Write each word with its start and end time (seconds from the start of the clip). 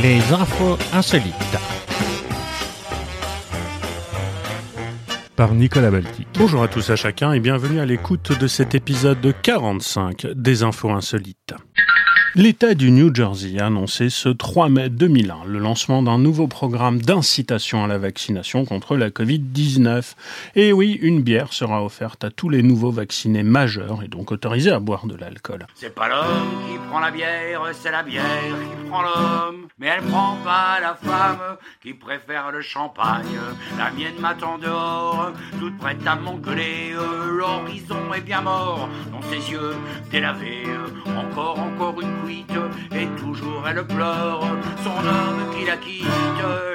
Les 0.00 0.20
infos 0.32 0.78
insolites. 0.92 1.34
Par 5.34 5.54
Nicolas 5.54 5.90
Baltic. 5.90 6.28
Bonjour 6.38 6.62
à 6.62 6.68
tous 6.68 6.90
à 6.90 6.96
chacun 6.96 7.32
et 7.32 7.40
bienvenue 7.40 7.80
à 7.80 7.84
l'écoute 7.84 8.38
de 8.38 8.46
cet 8.46 8.76
épisode 8.76 9.34
45 9.42 10.28
des 10.36 10.62
infos 10.62 10.90
insolites. 10.90 11.54
L'État 12.40 12.74
du 12.74 12.92
New 12.92 13.12
Jersey 13.12 13.58
a 13.58 13.66
annoncé 13.66 14.10
ce 14.10 14.28
3 14.28 14.68
mai 14.68 14.90
2001 14.90 15.44
le 15.44 15.58
lancement 15.58 16.04
d'un 16.04 16.18
nouveau 16.18 16.46
programme 16.46 17.02
d'incitation 17.02 17.82
à 17.82 17.88
la 17.88 17.98
vaccination 17.98 18.64
contre 18.64 18.96
la 18.96 19.10
Covid-19. 19.10 20.14
Et 20.54 20.72
oui, 20.72 21.00
une 21.02 21.20
bière 21.20 21.52
sera 21.52 21.84
offerte 21.84 22.22
à 22.22 22.30
tous 22.30 22.48
les 22.48 22.62
nouveaux 22.62 22.92
vaccinés 22.92 23.42
majeurs 23.42 24.04
et 24.04 24.06
donc 24.06 24.30
autorisés 24.30 24.70
à 24.70 24.78
boire 24.78 25.08
de 25.08 25.16
l'alcool. 25.16 25.66
C'est 25.74 25.92
pas 25.92 26.08
l'homme 26.08 26.62
qui 26.70 26.78
prend 26.88 27.00
la 27.00 27.10
bière, 27.10 27.62
c'est 27.72 27.90
la 27.90 28.04
bière 28.04 28.22
qui 28.22 28.88
prend 28.88 29.02
l'homme. 29.02 29.66
Mais 29.80 29.88
elle 29.88 30.04
prend 30.04 30.36
pas 30.44 30.78
la 30.80 30.94
femme 30.94 31.56
qui 31.82 31.92
préfère 31.92 32.52
le 32.52 32.60
champagne. 32.62 33.26
La 33.76 33.90
mienne 33.90 34.20
m'attend 34.20 34.58
dehors, 34.58 35.32
toute 35.58 35.76
prête 35.78 36.06
à 36.06 36.14
m'engueuler. 36.14 36.94
L'horizon 37.36 38.14
est 38.16 38.20
bien 38.20 38.42
mort 38.42 38.88
dans 39.10 39.22
ses 39.22 39.50
yeux 39.50 39.74
délavés. 40.12 40.66
Encore, 41.16 41.58
encore 41.58 42.00
une 42.00 42.27
et 42.30 43.06
toujours 43.16 43.66
elle 43.68 43.86
pleure 43.86 44.42
son 44.82 44.90
homme 44.90 45.54
qui 45.54 45.64
la 45.64 45.76
quitte. 45.76 46.06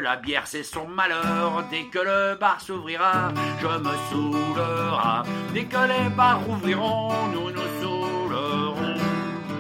La 0.02 0.16
bière 0.16 0.44
c'est 0.46 0.64
son 0.64 0.88
malheur. 0.88 1.64
Dès 1.70 1.86
que 1.86 2.00
le 2.00 2.38
bar 2.40 2.60
s'ouvrira, 2.60 3.32
je 3.60 3.68
me 3.68 3.94
saoulerai. 4.10 5.30
Dès 5.54 5.66
que 5.66 5.88
les 5.88 6.10
bars 6.10 6.42
ouvriront, 6.50 7.12
nous 7.34 7.52
nous 7.52 7.82
saoulerons. 7.82 8.03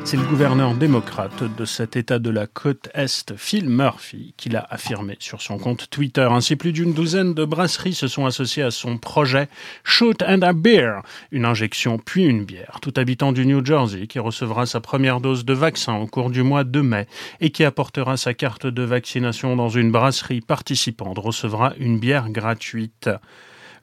C'est 0.06 0.18
le 0.18 0.24
gouverneur 0.26 0.76
démocrate 0.76 1.44
de 1.58 1.64
cet 1.66 1.96
État 1.96 2.20
de 2.20 2.30
la 2.30 2.46
côte 2.46 2.90
Est, 2.94 3.36
Phil 3.38 3.70
Murphy, 3.70 4.34
qui 4.36 4.50
l'a 4.50 4.68
affirmé 4.70 5.16
sur 5.20 5.42
son 5.42 5.58
compte 5.58 5.90
Twitter. 5.90 6.28
Ainsi, 6.30 6.58
plus 6.58 6.74
d'une 6.74 6.94
douzaine 6.94 7.34
de 7.34 7.46
brasseries 7.46 7.94
se 7.94 8.10
sont 8.10 8.26
associées 8.26 8.64
à 8.64 8.70
son 8.70 8.98
projet 8.98 9.48
Shoot 9.86 10.22
and 10.22 10.42
a 10.42 10.52
Beer, 10.52 11.00
une 11.32 11.46
injection 11.46 11.98
puis 11.98 12.26
une 12.26 12.44
bière. 12.44 12.80
Tout 12.82 12.94
habitant 12.98 13.32
du 13.32 13.46
New 13.46 13.66
Jersey 13.66 14.08
qui 14.08 14.20
recevra 14.20 14.66
sa 14.66 14.82
première 14.82 15.22
dose 15.22 15.46
de 15.46 15.54
vaccin 15.54 15.96
au 15.96 16.06
cours 16.06 16.30
du 16.30 16.44
mois 16.44 16.66
de 16.66 16.82
mai 16.82 17.08
et 17.40 17.50
qui 17.50 17.64
apportera 17.64 18.18
sa 18.18 18.34
carte 18.34 18.68
de 18.68 18.84
vaccination 18.84 19.56
dans 19.56 19.70
une 19.70 19.92
brasserie 19.92 20.42
participante 20.42 21.18
recevra 21.18 21.74
une 21.80 21.98
bière 21.98 22.30
gratuite. 22.30 23.10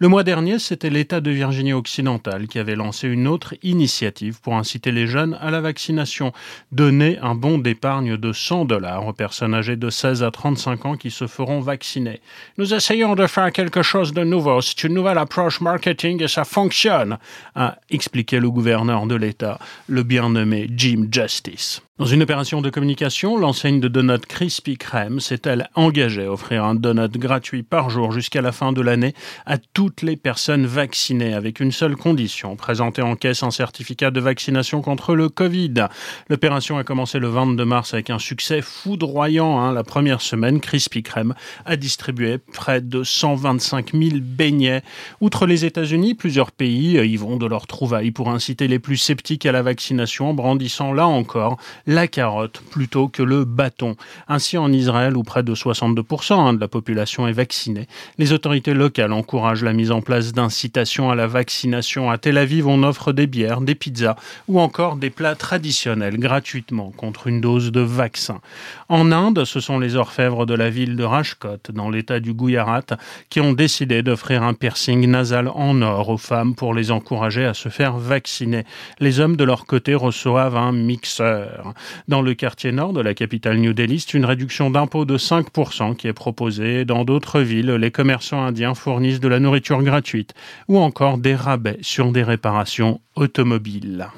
Le 0.03 0.09
mois 0.09 0.25
dernier, 0.25 0.59
c'était 0.59 0.89
l'État 0.89 1.21
de 1.21 1.31
Virginie 1.31 1.75
occidentale 1.75 2.49
qui 2.49 2.59
avait 2.59 2.75
lancé 2.75 3.07
une 3.07 3.29
autre 3.29 3.55
initiative 3.63 4.41
pour 4.41 4.55
inciter 4.55 4.93
les 4.93 5.07
jeunes 5.07 5.37
à 5.43 5.51
la 5.51 5.61
vaccination, 5.61 6.33
donner 6.73 7.19
un 7.19 7.35
bon 7.35 7.59
d'épargne 7.59 8.17
de 8.17 8.33
100 8.33 8.65
dollars 8.65 9.07
aux 9.07 9.13
personnes 9.13 9.53
âgées 9.53 9.77
de 9.77 9.91
16 9.91 10.23
à 10.23 10.31
35 10.31 10.87
ans 10.87 10.97
qui 10.97 11.11
se 11.11 11.27
feront 11.27 11.61
vacciner. 11.61 12.23
Nous 12.57 12.73
essayons 12.73 13.15
de 13.15 13.27
faire 13.27 13.53
quelque 13.53 13.83
chose 13.83 14.15
de 14.15 14.25
nouveau, 14.25 14.63
c'est 14.63 14.85
une 14.85 14.95
nouvelle 14.95 15.19
approche 15.19 15.61
marketing 15.61 16.23
et 16.23 16.29
ça 16.29 16.45
fonctionne, 16.45 17.19
a 17.55 17.77
expliqué 17.91 18.41
le 18.41 18.51
gouverneur 18.51 19.07
de 19.07 19.17
l'État, 19.17 19.59
le 19.87 20.03
bien 20.03 20.31
nommé 20.31 20.67
Jim 20.75 21.09
Justice. 21.13 21.83
Dans 22.01 22.07
une 22.07 22.23
opération 22.23 22.63
de 22.63 22.71
communication, 22.71 23.37
l'enseigne 23.37 23.79
de 23.79 23.87
donuts 23.87 24.27
Krispy 24.27 24.79
Kreme 24.79 25.21
s'est-elle 25.21 25.69
engagée 25.75 26.25
à 26.25 26.33
offrir 26.33 26.65
un 26.65 26.75
donut 26.75 27.19
gratuit 27.19 27.63
par 27.63 27.91
jour 27.91 28.11
jusqu'à 28.11 28.41
la 28.41 28.53
fin 28.53 28.73
de 28.73 28.81
l'année 28.81 29.13
à 29.45 29.59
toutes 29.91 30.03
les 30.03 30.17
personnes 30.17 30.67
vaccinées, 30.67 31.35
avec 31.35 31.59
une 31.59 31.73
seule 31.73 31.97
condition, 31.97 32.55
présenter 32.55 33.03
en 33.03 33.17
caisse 33.17 33.43
un 33.43 33.51
certificat 33.51 34.13
de 34.13 34.21
vaccination 34.21 34.83
contre 34.83 35.17
le 35.17 35.29
Covid. 35.29 35.89
L'opération 36.29 36.79
a 36.79 36.85
commencé 36.85 37.19
le 37.19 37.27
22 37.27 37.65
mars 37.65 37.93
avec 37.93 38.09
un 38.09 38.21
succès 38.21 38.63
foudroyant. 38.63 39.59
Hein. 39.59 39.73
La 39.73 39.83
première 39.83 40.21
semaine, 40.21 40.61
Krispy 40.61 41.03
Kreme 41.03 41.35
a 41.65 41.75
distribué 41.75 42.39
près 42.39 42.81
de 42.81 43.03
125 43.03 43.93
000 43.93 44.19
beignets. 44.21 44.83
Outre 45.21 45.47
les 45.47 45.65
États-Unis, 45.65 46.15
plusieurs 46.15 46.53
pays 46.53 46.93
y 46.93 47.17
vont 47.17 47.37
de 47.37 47.47
leur 47.47 47.67
trouvailles 47.67 48.13
pour 48.13 48.31
inciter 48.31 48.69
les 48.69 48.79
plus 48.79 48.97
sceptiques 48.97 49.45
à 49.45 49.51
la 49.51 49.63
vaccination, 49.63 50.35
brandissant 50.35 50.93
là 50.93 51.09
encore 51.09 51.57
la 51.89 52.07
carotte 52.07 52.63
plutôt 52.71 53.09
que 53.09 53.25
le 53.25 53.45
bâton. 53.45 53.97
Ainsi, 54.29 54.57
en 54.57 54.73
Israël, 54.73 55.17
où 55.17 55.25
près 55.25 55.43
de 55.43 55.53
62% 55.53 56.35
hein, 56.35 56.53
de 56.53 56.61
la 56.61 56.69
population 56.69 57.27
est 57.27 57.33
vaccinée, 57.33 57.89
les 58.19 58.33
autorités 58.33 58.73
locales 58.73 59.13
encouragent 59.13 59.65
la 59.65 59.73
mise 59.81 59.93
en 59.93 60.03
place 60.03 60.35
d'incitations 60.35 61.11
à 61.11 61.15
la 61.15 61.27
vaccination. 61.27 62.11
À 62.11 62.19
Tel 62.19 62.37
Aviv, 62.37 62.69
on 62.69 62.83
offre 62.83 63.13
des 63.13 63.27
bières, 63.27 63.63
des 63.63 63.75
pizzas 63.75 64.17
ou 64.47 64.61
encore 64.61 64.97
des 64.97 65.09
plats 65.09 65.35
traditionnels 65.35 66.19
gratuitement 66.19 66.93
contre 66.95 67.29
une 67.29 67.41
dose 67.41 67.73
de 67.73 67.81
vaccin. 67.81 68.43
En 68.91 69.11
Inde, 69.11 69.47
ce 69.47 69.59
sont 69.59 69.79
les 69.79 69.97
orfèvres 69.97 70.45
de 70.45 70.53
la 70.53 70.69
ville 70.69 70.97
de 70.97 71.05
Rajkot, 71.05 71.73
dans 71.73 71.89
l'état 71.89 72.21
du 72.21 72.35
Gujarat, 72.35 72.85
qui 73.31 73.41
ont 73.41 73.55
décidé 73.55 74.03
d'offrir 74.03 74.43
un 74.43 74.53
piercing 74.53 75.07
nasal 75.07 75.49
en 75.49 75.81
or 75.81 76.11
aux 76.11 76.19
femmes 76.19 76.55
pour 76.55 76.75
les 76.75 76.91
encourager 76.91 77.47
à 77.47 77.55
se 77.55 77.71
faire 77.71 77.97
vacciner. 77.97 78.65
Les 78.99 79.19
hommes, 79.19 79.37
de 79.37 79.45
leur 79.45 79.65
côté, 79.65 79.95
reçoivent 79.95 80.59
un 80.59 80.73
mixeur. 80.73 81.73
Dans 82.07 82.21
le 82.21 82.35
quartier 82.35 82.71
nord 82.71 82.93
de 82.93 83.01
la 83.01 83.15
capitale 83.15 83.57
New 83.57 83.73
Delhi, 83.73 84.01
c'est 84.01 84.13
une 84.13 84.27
réduction 84.27 84.69
d'impôt 84.69 85.07
de 85.07 85.17
5% 85.17 85.97
qui 85.97 86.07
est 86.07 86.13
proposée. 86.13 86.85
Dans 86.85 87.07
d'autres 87.07 87.41
villes, 87.41 87.73
les 87.73 87.91
commerçants 87.91 88.45
indiens 88.45 88.75
fournissent 88.75 89.21
de 89.21 89.29
la 89.29 89.41
nourriture 89.41 89.70
gratuite 89.79 90.35
ou 90.69 90.79
encore 90.79 91.19
des 91.19 91.35
rabais 91.35 91.79
sur 91.81 92.13
des 92.13 92.23
réparations 92.23 93.01
automobiles. 93.17 94.09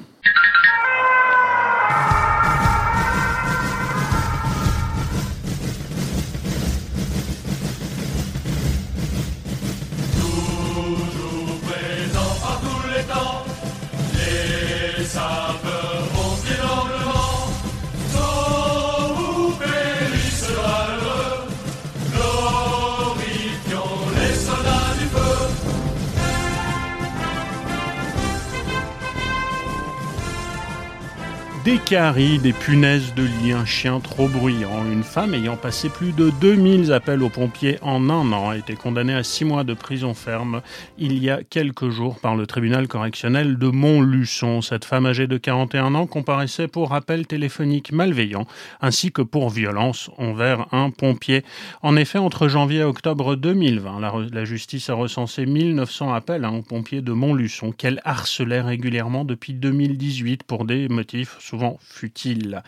Des 31.63 31.77
caries, 31.77 32.39
des 32.39 32.51
punaises 32.51 33.13
de 33.15 33.23
lit, 33.23 33.53
un 33.53 33.63
chien 33.63 34.01
trop 34.01 34.27
bruyant, 34.27 34.83
une 34.91 35.01
femme 35.01 35.33
ayant 35.33 35.55
passé 35.55 35.87
plus 35.87 36.11
de 36.11 36.29
2000 36.41 36.91
appels 36.91 37.23
aux 37.23 37.29
pompiers 37.29 37.77
en 37.81 38.09
un 38.09 38.33
an 38.33 38.49
a 38.49 38.57
été 38.57 38.75
condamnée 38.75 39.13
à 39.13 39.23
six 39.23 39.45
mois 39.45 39.63
de 39.63 39.73
prison 39.73 40.13
ferme 40.13 40.61
il 40.97 41.23
y 41.23 41.29
a 41.29 41.41
quelques 41.41 41.87
jours 41.87 42.19
par 42.19 42.35
le 42.35 42.47
tribunal 42.47 42.89
correctionnel 42.89 43.57
de 43.57 43.67
Montluçon. 43.69 44.61
Cette 44.61 44.83
femme 44.83 45.05
âgée 45.05 45.25
de 45.25 45.37
41 45.37 45.95
ans 45.95 46.05
comparaissait 46.05 46.67
pour 46.67 46.93
appel 46.93 47.27
téléphonique 47.27 47.93
malveillant 47.93 48.45
ainsi 48.81 49.13
que 49.13 49.21
pour 49.21 49.49
violence 49.49 50.11
envers 50.17 50.67
un 50.73 50.89
pompier. 50.89 51.45
En 51.81 51.95
effet, 51.95 52.17
entre 52.17 52.49
janvier 52.49 52.79
et 52.79 52.83
octobre 52.83 53.37
2020, 53.37 54.01
la, 54.33 54.43
justice 54.43 54.89
a 54.89 54.95
recensé 54.95 55.45
1900 55.45 56.13
appels 56.13 56.43
à 56.43 56.49
un 56.49 56.59
pompier 56.59 56.99
de 56.99 57.13
Montluçon 57.13 57.71
qu'elle 57.71 58.01
harcelait 58.03 58.59
régulièrement 58.59 59.23
depuis 59.23 59.53
2018 59.53 60.43
pour 60.43 60.65
des 60.65 60.89
motifs 60.89 61.37
souvent 61.53 61.77
futile. 61.81 62.63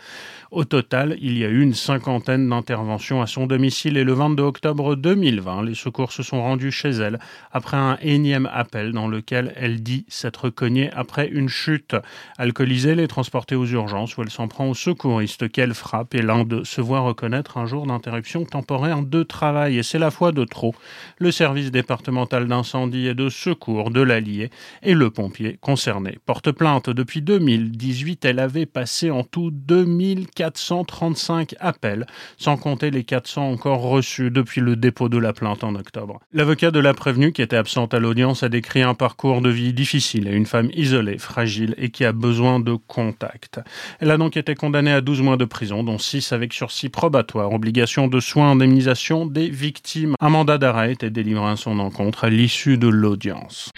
Au 0.52 0.62
total, 0.62 1.16
il 1.20 1.36
y 1.36 1.44
a 1.44 1.48
eu 1.48 1.60
une 1.60 1.74
cinquantaine 1.74 2.48
d'interventions 2.48 3.20
à 3.20 3.26
son 3.26 3.48
domicile 3.48 3.96
et 3.96 4.04
le 4.04 4.12
22 4.12 4.44
octobre 4.44 4.94
2020, 4.94 5.64
les 5.64 5.74
secours 5.74 6.12
se 6.12 6.22
sont 6.22 6.40
rendus 6.40 6.70
chez 6.70 6.90
elle 6.90 7.18
après 7.50 7.76
un 7.76 7.98
énième 8.00 8.48
appel 8.52 8.92
dans 8.92 9.08
lequel 9.08 9.52
elle 9.56 9.82
dit 9.82 10.06
s'être 10.08 10.50
cognée 10.50 10.88
après 10.92 11.26
une 11.26 11.48
chute. 11.48 11.96
Alcoolisée, 12.38 12.90
elle 12.90 13.00
est 13.00 13.08
transportée 13.08 13.56
aux 13.56 13.66
urgences 13.66 14.16
où 14.16 14.22
elle 14.22 14.30
s'en 14.30 14.46
prend 14.46 14.68
aux 14.68 14.74
secouristes 14.74 15.50
qu'elle 15.50 15.74
frappe 15.74 16.14
et 16.14 16.22
l'un 16.22 16.46
se 16.62 16.80
voit 16.80 17.00
reconnaître 17.00 17.58
un 17.58 17.66
jour 17.66 17.88
d'interruption 17.88 18.44
temporaire 18.44 19.02
de 19.02 19.24
travail 19.24 19.78
et 19.78 19.82
c'est 19.82 19.98
la 19.98 20.12
fois 20.12 20.30
de 20.30 20.44
trop. 20.44 20.76
Le 21.18 21.32
service 21.32 21.72
départemental 21.72 22.46
d'incendie 22.46 23.08
et 23.08 23.14
de 23.14 23.30
secours 23.30 23.90
de 23.90 24.00
l'Allier 24.00 24.50
et 24.84 24.94
le 24.94 25.10
pompier 25.10 25.58
concerné 25.60 26.20
porte 26.24 26.52
plainte 26.52 26.88
depuis 26.88 27.20
2018. 27.20 28.24
Elle 28.24 28.38
avait 28.38 28.66
passé 28.76 29.10
en 29.10 29.24
tout 29.24 29.50
2435 29.50 31.54
appels, 31.60 32.04
sans 32.36 32.58
compter 32.58 32.90
les 32.90 33.04
400 33.04 33.52
encore 33.52 33.80
reçus 33.80 34.30
depuis 34.30 34.60
le 34.60 34.76
dépôt 34.76 35.08
de 35.08 35.16
la 35.16 35.32
plainte 35.32 35.64
en 35.64 35.74
octobre. 35.76 36.20
L'avocat 36.34 36.70
de 36.70 36.78
la 36.78 36.92
prévenue, 36.92 37.32
qui 37.32 37.40
était 37.40 37.56
absente 37.56 37.94
à 37.94 38.00
l'audience, 38.00 38.42
a 38.42 38.50
décrit 38.50 38.82
un 38.82 38.92
parcours 38.92 39.40
de 39.40 39.48
vie 39.48 39.72
difficile 39.72 40.28
et 40.28 40.32
une 40.32 40.44
femme 40.44 40.68
isolée, 40.74 41.16
fragile 41.16 41.74
et 41.78 41.88
qui 41.88 42.04
a 42.04 42.12
besoin 42.12 42.60
de 42.60 42.74
contact. 42.74 43.60
Elle 43.98 44.10
a 44.10 44.18
donc 44.18 44.36
été 44.36 44.54
condamnée 44.54 44.92
à 44.92 45.00
12 45.00 45.22
mois 45.22 45.38
de 45.38 45.46
prison, 45.46 45.82
dont 45.82 45.96
6 45.96 46.32
avec 46.32 46.52
sursis 46.52 46.90
probatoire, 46.90 47.54
obligation 47.54 48.08
de 48.08 48.20
soins, 48.20 48.50
indemnisation 48.50 49.24
des 49.24 49.48
victimes. 49.48 50.16
Un 50.20 50.28
mandat 50.28 50.58
d'arrêt 50.58 50.92
était 50.92 51.08
délivré 51.08 51.46
à 51.46 51.56
son 51.56 51.78
encontre 51.78 52.24
à 52.24 52.28
l'issue 52.28 52.76
de 52.76 52.88
l'audience. 52.88 53.70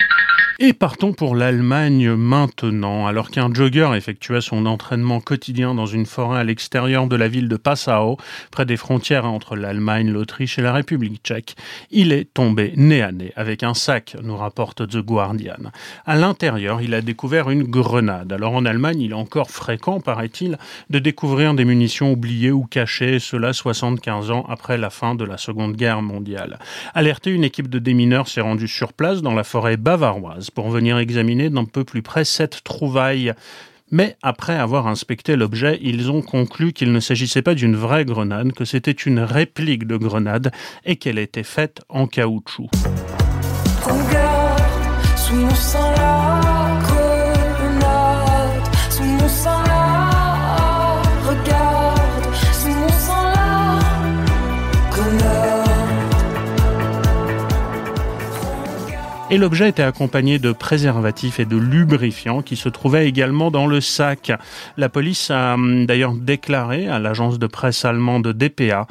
Et 0.61 0.73
partons 0.73 1.13
pour 1.13 1.37
l'Allemagne 1.37 2.15
maintenant. 2.15 3.07
Alors 3.07 3.31
qu'un 3.31 3.55
jogger 3.55 3.91
effectuait 3.95 4.41
son 4.41 4.67
entraînement 4.67 5.21
quotidien 5.21 5.73
dans 5.73 5.87
une 5.87 6.05
forêt 6.05 6.41
à 6.41 6.43
l'extérieur 6.43 7.07
de 7.07 7.15
la 7.15 7.29
ville 7.29 7.49
de 7.49 7.57
Passau, 7.57 8.17
près 8.51 8.67
des 8.67 8.77
frontières 8.77 9.25
entre 9.25 9.55
l'Allemagne, 9.55 10.11
l'Autriche 10.11 10.59
et 10.59 10.63
la 10.63 10.73
République 10.73 11.23
tchèque, 11.23 11.55
il 11.93 12.11
est 12.11 12.35
tombé 12.35 12.73
nez 12.75 13.03
à 13.03 13.13
nez 13.13 13.33
avec 13.37 13.63
un 13.63 13.73
sac, 13.73 14.17
nous 14.21 14.37
rapporte 14.37 14.89
The 14.89 14.97
Guardian. 14.97 15.71
À 16.05 16.17
l'intérieur, 16.17 16.83
il 16.83 16.93
a 16.93 17.03
découvert 17.03 17.51
une 17.51 17.63
grenade. 17.63 18.33
Alors 18.33 18.55
en 18.55 18.65
Allemagne, 18.65 19.01
il 19.01 19.13
est 19.13 19.15
encore 19.15 19.53
fréquent, 19.53 20.01
paraît-il, 20.01 20.59
de 20.91 20.99
découvrir 20.99 21.55
des 21.55 21.65
munitions 21.65 22.11
oubliées 22.11 22.51
ou 22.51 22.65
cachées, 22.65 23.21
cela 23.21 23.53
75 23.53 24.33
ans 24.33 24.45
après 24.49 24.77
la 24.77 24.91
fin 24.91 25.15
de 25.15 25.23
la 25.23 25.39
Seconde 25.39 25.77
Guerre 25.77 26.03
mondiale. 26.03 26.59
Alerté, 26.95 27.31
une 27.31 27.45
équipe 27.45 27.69
de 27.69 27.79
démineurs 27.79 28.27
s'est 28.27 28.41
rendue 28.41 28.67
sur 28.67 28.93
place 28.93 29.23
dans 29.23 29.35
la 29.35 29.45
forêt 29.45 29.77
bavaroise 29.77 30.48
pour 30.51 30.71
venir 30.71 30.99
examiner 30.99 31.51
d'un 31.51 31.65
peu 31.65 31.85
plus 31.85 32.03
près 32.03 32.25
cette 32.25 32.63
trouvaille. 32.65 33.33
Mais 33.91 34.17
après 34.23 34.55
avoir 34.55 34.87
inspecté 34.87 35.35
l'objet, 35.37 35.79
ils 35.83 36.11
ont 36.11 36.21
conclu 36.21 36.73
qu'il 36.73 36.93
ne 36.93 37.01
s'agissait 37.01 37.43
pas 37.43 37.55
d'une 37.55 37.77
vraie 37.77 38.05
grenade, 38.05 38.53
que 38.53 38.65
c'était 38.65 38.91
une 38.91 39.21
réplique 39.21 39.87
de 39.87 39.97
grenade 39.97 40.53
et 40.85 40.97
qu'elle 40.97 41.19
était 41.19 41.43
faite 41.43 41.81
en 41.89 42.07
caoutchouc. 42.07 42.69
Et 59.31 59.37
l'objet 59.37 59.69
était 59.69 59.83
accompagné 59.83 60.39
de 60.39 60.53
préservatifs 60.53 61.39
et 61.39 61.45
de 61.45 61.57
lubrifiants 61.57 62.41
qui 62.41 62.57
se 62.57 62.71
trouvaient 62.71 63.07
également 63.07 63.51
dans 63.51 63.67
le 63.67 63.83
sac. 63.83 64.33
La 64.79 64.89
police 64.89 65.31
a 65.31 65.55
hum, 65.55 65.85
d'ailleurs 65.85 66.15
déclaré 66.15 66.89
à 66.89 66.99
l'agence 66.99 67.39
de 67.39 67.47
presse 67.47 67.85
allemande 67.85 68.29
DPA 68.29 68.87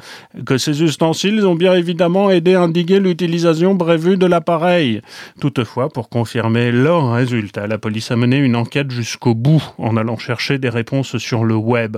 que 0.46 0.56
ces 0.56 0.82
ustensiles 0.82 1.44
ont 1.44 1.56
bien 1.56 1.74
évidemment 1.74 2.30
aidé 2.30 2.54
à 2.54 2.62
indiquer 2.62 3.00
l'utilisation 3.00 3.76
prévue 3.76 4.16
de 4.16 4.26
l'appareil. 4.26 5.02
Toutefois, 5.40 5.88
pour 5.88 6.08
confirmer 6.08 6.70
leurs 6.70 7.12
résultats, 7.12 7.66
la 7.66 7.78
police 7.78 8.10
a 8.12 8.16
mené 8.16 8.36
une 8.36 8.54
enquête 8.54 8.92
jusqu'au 8.92 9.34
bout 9.34 9.62
en 9.78 9.96
allant 9.96 10.18
chercher 10.18 10.58
des 10.58 10.68
réponses 10.68 11.18
sur 11.18 11.44
le 11.44 11.56
web. 11.56 11.96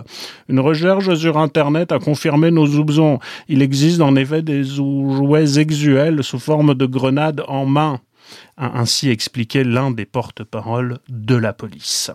Une 0.48 0.60
recherche 0.60 1.14
sur 1.14 1.36
Internet 1.36 1.92
a 1.92 1.98
confirmé 1.98 2.50
nos 2.50 2.66
soupçons. 2.66 3.18
Il 3.48 3.60
existe 3.60 4.00
en 4.00 4.16
effet 4.16 4.40
des 4.40 4.64
jouets 4.64 5.46
sexuels 5.46 6.24
sous 6.24 6.38
forme 6.38 6.74
de 6.74 6.86
grenades 6.86 7.42
en 7.46 7.66
main 7.66 8.00
a 8.56 8.78
ainsi 8.78 9.10
expliqué 9.10 9.64
l'un 9.64 9.90
des 9.90 10.06
porte-paroles 10.06 10.98
de 11.08 11.34
la 11.34 11.52
police. 11.52 12.10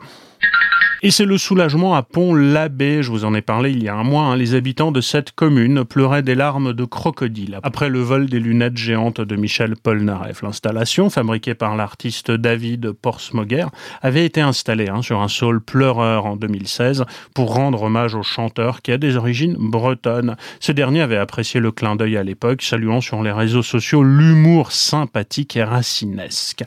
Et 1.01 1.12
c'est 1.12 1.25
le 1.25 1.38
soulagement 1.38 1.94
à 1.94 2.03
Pont-l'Abbé. 2.03 3.03
Je 3.03 3.12
vous 3.12 3.25
en 3.25 3.36
ai 3.36 3.42
parlé 3.42 3.71
il 3.71 3.83
y 3.83 3.89
a 3.89 3.95
un 3.95 4.03
mois. 4.03 4.24
Hein. 4.24 4.38
Les 4.38 4.56
habitants 4.56 4.92
de 4.92 5.01
cette 5.01 5.33
commune 5.33 5.83
pleuraient 5.83 6.24
des 6.24 6.36
larmes 6.36 6.74
de 6.74 6.86
crocodile 6.86 7.59
après 7.63 7.89
le 7.89 8.00
vol 8.00 8.27
des 8.27 8.39
lunettes 8.39 8.77
géantes 8.77 9.19
de 9.19 9.36
Michel 9.36 9.75
Polnareff. 9.75 10.42
L'installation, 10.42 11.09
fabriquée 11.09 11.53
par 11.53 11.75
l'artiste 11.75 12.31
David 12.31 12.94
Porsmoger, 12.94 13.65
avait 14.01 14.25
été 14.25 14.39
installée 14.42 14.88
hein, 14.88 15.01
sur 15.01 15.21
un 15.21 15.27
sol 15.27 15.62
pleureur 15.62 16.25
en 16.25 16.38
2016 16.38 17.03
pour 17.33 17.53
rendre 17.53 17.83
hommage 17.83 18.15
au 18.15 18.24
chanteur 18.24 18.81
qui 18.81 18.91
a 18.91 18.98
des 18.98 19.18
origines 19.18 19.57
bretonnes. 19.59 20.38
Ce 20.59 20.71
dernier 20.71 21.01
avait 21.01 21.18
apprécié 21.18 21.59
le 21.59 21.71
clin 21.71 21.95
d'œil 21.95 22.15
à 22.18 22.24
l'époque, 22.24 22.62
saluant 22.62 23.01
sur 23.01 23.21
les 23.21 23.31
réseaux 23.31 23.63
sociaux 23.63 24.01
l'humour 24.01 24.71
sympathique 24.71 25.57
et 25.57 25.63
racinesque. 25.63 26.63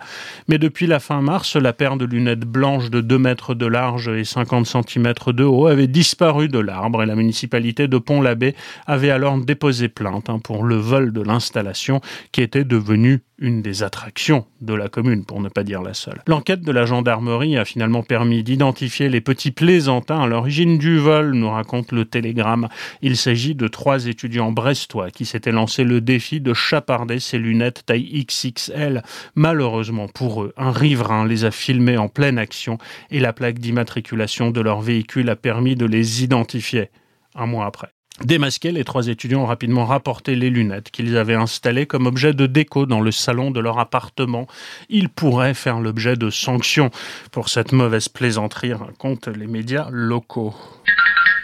Mais 0.49 0.59
depuis 0.59 0.87
la 0.87 1.01
fin 1.01 1.23
mars, 1.23 1.57
la 1.57 1.73
paire 1.73 1.97
de 1.97 2.05
lunettes 2.05 2.41
blanches 2.41 2.91
de 2.91 3.01
2 3.01 3.19
mètres 3.19 3.55
de 3.55 3.67
large 3.67 4.18
et 4.19 4.25
50 4.25 4.67
cm 4.67 5.13
de 5.29 5.45
haut 5.45 5.67
avait 5.67 5.87
disparu 5.87 6.49
de 6.49 6.59
l'arbre 6.59 7.03
et 7.03 7.07
la 7.07 7.15
municipalité 7.15 7.89
de 7.89 7.99
Pont-l'Abbé 7.99 8.55
avait 8.87 9.11
alors 9.11 9.39
déposé 9.39 9.89
plainte 9.89 10.29
hein, 10.29 10.39
pour 10.39 10.65
le 10.65 10.77
vol 10.77 11.13
de 11.13 11.23
l'installation 11.23 12.01
qui 12.33 12.43
était 12.43 12.65
devenue 12.65 13.21
une 13.41 13.63
des 13.63 13.83
attractions 13.85 14.47
de 14.61 14.75
la 14.75 14.89
commune, 14.89 15.25
pour 15.25 15.41
ne 15.41 15.49
pas 15.49 15.63
dire 15.63 15.81
la 15.81 15.95
seule. 15.95 16.21
L'enquête 16.27 16.63
de 16.63 16.73
la 16.73 16.87
gendarmerie 16.87 17.57
a 17.57 17.65
finalement 17.65 18.03
permis 18.03 18.43
d'identifier 18.43 19.09
les 19.09 19.21
petits 19.21 19.53
plaisantins 19.53 20.21
à 20.21 20.27
l'origine 20.27 20.77
du 20.77 20.99
vol, 20.99 21.35
nous 21.35 21.51
raconte 21.51 21.93
le 21.93 22.05
télégramme. 22.05 22.69
Il 23.01 23.17
s'agit 23.17 23.55
de 23.55 23.69
trois 23.69 24.07
étudiants 24.07 24.51
brestois 24.51 25.11
qui 25.11 25.25
s'étaient 25.25 25.53
lancé 25.53 25.85
le 25.85 26.01
défi 26.01 26.41
de 26.41 26.53
chaparder 26.53 27.21
ces 27.21 27.39
lunettes 27.39 27.85
taille 27.87 28.27
XXL. 28.27 29.03
Malheureusement 29.37 30.09
pour 30.09 30.43
eux, 30.43 30.53
un 30.57 30.73
riverain 30.73 31.25
les 31.25 31.45
a 31.45 31.53
filmés 31.53 31.97
en 31.97 32.09
pleine 32.09 32.39
action 32.39 32.79
et 33.11 33.21
la 33.21 33.33
plaque 33.33 33.61
d'immatriculation 33.61 34.08
de 34.17 34.61
leur 34.61 34.81
véhicule 34.81 35.29
a 35.31 35.37
permis 35.37 35.75
de 35.75 35.87
les 35.87 36.23
identifier 36.23 36.91
un 37.35 37.47
mois 37.47 37.67
après. 37.67 37.89
Démasqués, 38.25 38.73
les 38.73 38.83
trois 38.83 39.07
étudiants 39.07 39.43
ont 39.43 39.47
rapidement 39.47 39.85
rapporté 39.85 40.35
les 40.35 40.51
lunettes 40.51 40.91
qu'ils 40.91 41.17
avaient 41.17 41.35
installées 41.35 41.87
comme 41.87 42.07
objet 42.07 42.33
de 42.33 42.47
déco 42.47 42.85
dans 42.85 43.01
le 43.01 43.13
salon 43.13 43.53
de 43.53 43.61
leur 43.61 43.79
appartement. 43.79 44.49
Ils 44.89 45.09
pourraient 45.09 45.55
faire 45.55 45.79
l'objet 45.79 46.17
de 46.17 46.29
sanctions 46.29 46.91
pour 47.31 47.49
cette 47.49 47.71
mauvaise 47.71 48.09
plaisanterie, 48.09 48.73
racontent 48.73 49.31
les 49.31 49.47
médias 49.47 49.89
locaux. 49.93 50.55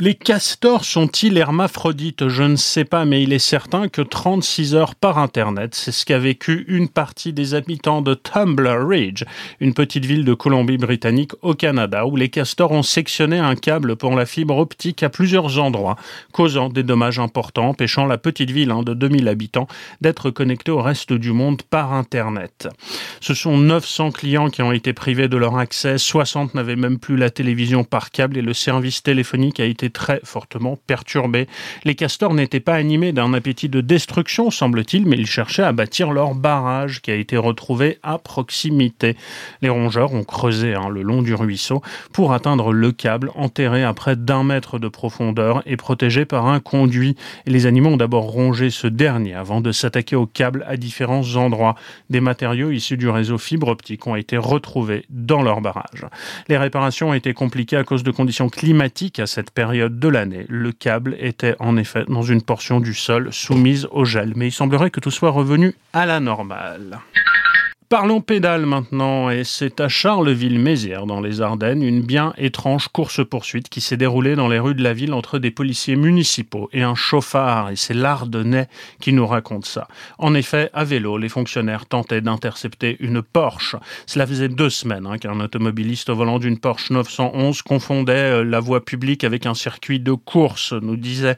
Les 0.00 0.16
castors 0.16 0.84
sont-ils 0.84 1.38
hermaphrodites? 1.38 2.26
Je 2.26 2.42
ne 2.42 2.56
sais 2.56 2.84
pas, 2.84 3.04
mais 3.04 3.22
il 3.22 3.32
est 3.32 3.38
certain 3.38 3.86
que 3.86 4.02
36 4.02 4.74
heures 4.74 4.96
par 4.96 5.18
Internet, 5.18 5.76
c'est 5.76 5.92
ce 5.92 6.04
qu'a 6.04 6.18
vécu 6.18 6.64
une 6.66 6.88
partie 6.88 7.32
des 7.32 7.54
habitants 7.54 8.02
de 8.02 8.14
Tumbler 8.14 8.76
Ridge, 8.80 9.22
une 9.60 9.72
petite 9.72 10.04
ville 10.04 10.24
de 10.24 10.34
Colombie-Britannique 10.34 11.30
au 11.42 11.54
Canada, 11.54 12.06
où 12.06 12.16
les 12.16 12.28
castors 12.28 12.72
ont 12.72 12.82
sectionné 12.82 13.38
un 13.38 13.54
câble 13.54 13.94
pour 13.94 14.16
la 14.16 14.26
fibre 14.26 14.56
optique 14.56 15.04
à 15.04 15.10
plusieurs 15.10 15.60
endroits, 15.60 15.96
causant 16.32 16.70
des 16.70 16.82
dommages 16.82 17.20
importants, 17.20 17.68
empêchant 17.68 18.06
la 18.06 18.18
petite 18.18 18.50
ville 18.50 18.72
hein, 18.72 18.82
de 18.82 18.94
2000 18.94 19.28
habitants 19.28 19.68
d'être 20.00 20.30
connectée 20.30 20.72
au 20.72 20.82
reste 20.82 21.12
du 21.12 21.30
monde 21.30 21.62
par 21.62 21.92
Internet. 21.92 22.66
Ce 23.20 23.32
sont 23.32 23.58
900 23.58 24.10
clients 24.10 24.50
qui 24.50 24.62
ont 24.62 24.72
été 24.72 24.92
privés 24.92 25.28
de 25.28 25.36
leur 25.36 25.56
accès, 25.56 25.98
60 25.98 26.56
n'avaient 26.56 26.74
même 26.74 26.98
plus 26.98 27.16
la 27.16 27.30
télévision 27.30 27.84
par 27.84 28.10
câble 28.10 28.36
et 28.36 28.42
le 28.42 28.54
service 28.54 29.00
téléphonique 29.04 29.60
a 29.60 29.64
été 29.64 29.83
très 29.90 30.20
fortement 30.24 30.78
perturbés. 30.86 31.46
Les 31.84 31.94
castors 31.94 32.34
n'étaient 32.34 32.60
pas 32.60 32.74
animés 32.74 33.12
d'un 33.12 33.34
appétit 33.34 33.68
de 33.68 33.80
destruction, 33.80 34.50
semble-t-il, 34.50 35.06
mais 35.06 35.16
ils 35.16 35.26
cherchaient 35.26 35.62
à 35.62 35.72
bâtir 35.72 36.12
leur 36.12 36.34
barrage 36.34 37.00
qui 37.02 37.10
a 37.10 37.14
été 37.14 37.36
retrouvé 37.36 37.98
à 38.02 38.18
proximité. 38.18 39.16
Les 39.62 39.68
rongeurs 39.68 40.14
ont 40.14 40.24
creusé 40.24 40.74
hein, 40.74 40.88
le 40.88 41.02
long 41.02 41.22
du 41.22 41.34
ruisseau 41.34 41.82
pour 42.12 42.32
atteindre 42.32 42.72
le 42.72 42.92
câble 42.92 43.30
enterré 43.34 43.84
à 43.84 43.92
près 43.94 44.16
d'un 44.16 44.44
mètre 44.44 44.78
de 44.78 44.88
profondeur 44.88 45.62
et 45.66 45.76
protégé 45.76 46.24
par 46.24 46.46
un 46.46 46.60
conduit. 46.60 47.16
les 47.46 47.66
animaux 47.66 47.90
ont 47.90 47.96
d'abord 47.96 48.30
rongé 48.30 48.70
ce 48.70 48.86
dernier 48.86 49.34
avant 49.34 49.60
de 49.60 49.72
s'attaquer 49.72 50.16
au 50.16 50.26
câble 50.26 50.64
à 50.68 50.76
différents 50.76 51.36
endroits. 51.36 51.74
Des 52.10 52.20
matériaux 52.20 52.70
issus 52.70 52.96
du 52.96 53.08
réseau 53.08 53.38
fibre 53.38 53.68
optique 53.68 54.06
ont 54.06 54.16
été 54.16 54.36
retrouvés 54.36 55.04
dans 55.10 55.42
leur 55.42 55.60
barrage. 55.60 56.06
Les 56.48 56.56
réparations 56.56 57.10
ont 57.10 57.14
été 57.14 57.34
compliquées 57.34 57.76
à 57.76 57.84
cause 57.84 58.02
de 58.02 58.10
conditions 58.10 58.48
climatiques 58.48 59.18
à 59.18 59.26
cette 59.26 59.50
période 59.50 59.73
de 59.74 60.08
l'année. 60.08 60.46
Le 60.48 60.72
câble 60.72 61.16
était 61.18 61.56
en 61.58 61.76
effet 61.76 62.04
dans 62.08 62.22
une 62.22 62.42
portion 62.42 62.80
du 62.80 62.94
sol 62.94 63.28
soumise 63.32 63.86
au 63.90 64.04
gel, 64.04 64.32
mais 64.36 64.48
il 64.48 64.52
semblerait 64.52 64.90
que 64.90 65.00
tout 65.00 65.10
soit 65.10 65.30
revenu 65.30 65.74
à 65.92 66.06
la 66.06 66.20
normale. 66.20 66.98
Parlons 67.90 68.22
pédale 68.22 68.64
maintenant, 68.64 69.28
et 69.28 69.44
c'est 69.44 69.78
à 69.78 69.88
Charleville-Mézières, 69.88 71.04
dans 71.04 71.20
les 71.20 71.42
Ardennes, 71.42 71.82
une 71.82 72.00
bien 72.00 72.32
étrange 72.38 72.88
course-poursuite 72.88 73.68
qui 73.68 73.82
s'est 73.82 73.98
déroulée 73.98 74.36
dans 74.36 74.48
les 74.48 74.58
rues 74.58 74.74
de 74.74 74.82
la 74.82 74.94
ville 74.94 75.12
entre 75.12 75.38
des 75.38 75.50
policiers 75.50 75.94
municipaux 75.94 76.70
et 76.72 76.82
un 76.82 76.94
chauffard, 76.94 77.70
et 77.70 77.76
c'est 77.76 77.92
l'Ardennais 77.92 78.68
qui 79.00 79.12
nous 79.12 79.26
raconte 79.26 79.66
ça. 79.66 79.86
En 80.18 80.34
effet, 80.34 80.70
à 80.72 80.84
vélo, 80.84 81.18
les 81.18 81.28
fonctionnaires 81.28 81.84
tentaient 81.84 82.22
d'intercepter 82.22 82.96
une 83.00 83.20
Porsche. 83.20 83.76
Cela 84.06 84.26
faisait 84.26 84.48
deux 84.48 84.70
semaines 84.70 85.06
hein, 85.06 85.18
qu'un 85.18 85.38
automobiliste 85.38 86.08
au 86.08 86.16
volant 86.16 86.38
d'une 86.38 86.58
Porsche 86.58 86.90
911 86.90 87.60
confondait 87.60 88.12
euh, 88.12 88.44
la 88.44 88.60
voie 88.60 88.82
publique 88.82 89.24
avec 89.24 89.44
un 89.44 89.54
circuit 89.54 90.00
de 90.00 90.12
course, 90.12 90.72
nous 90.72 90.96
disait 90.96 91.36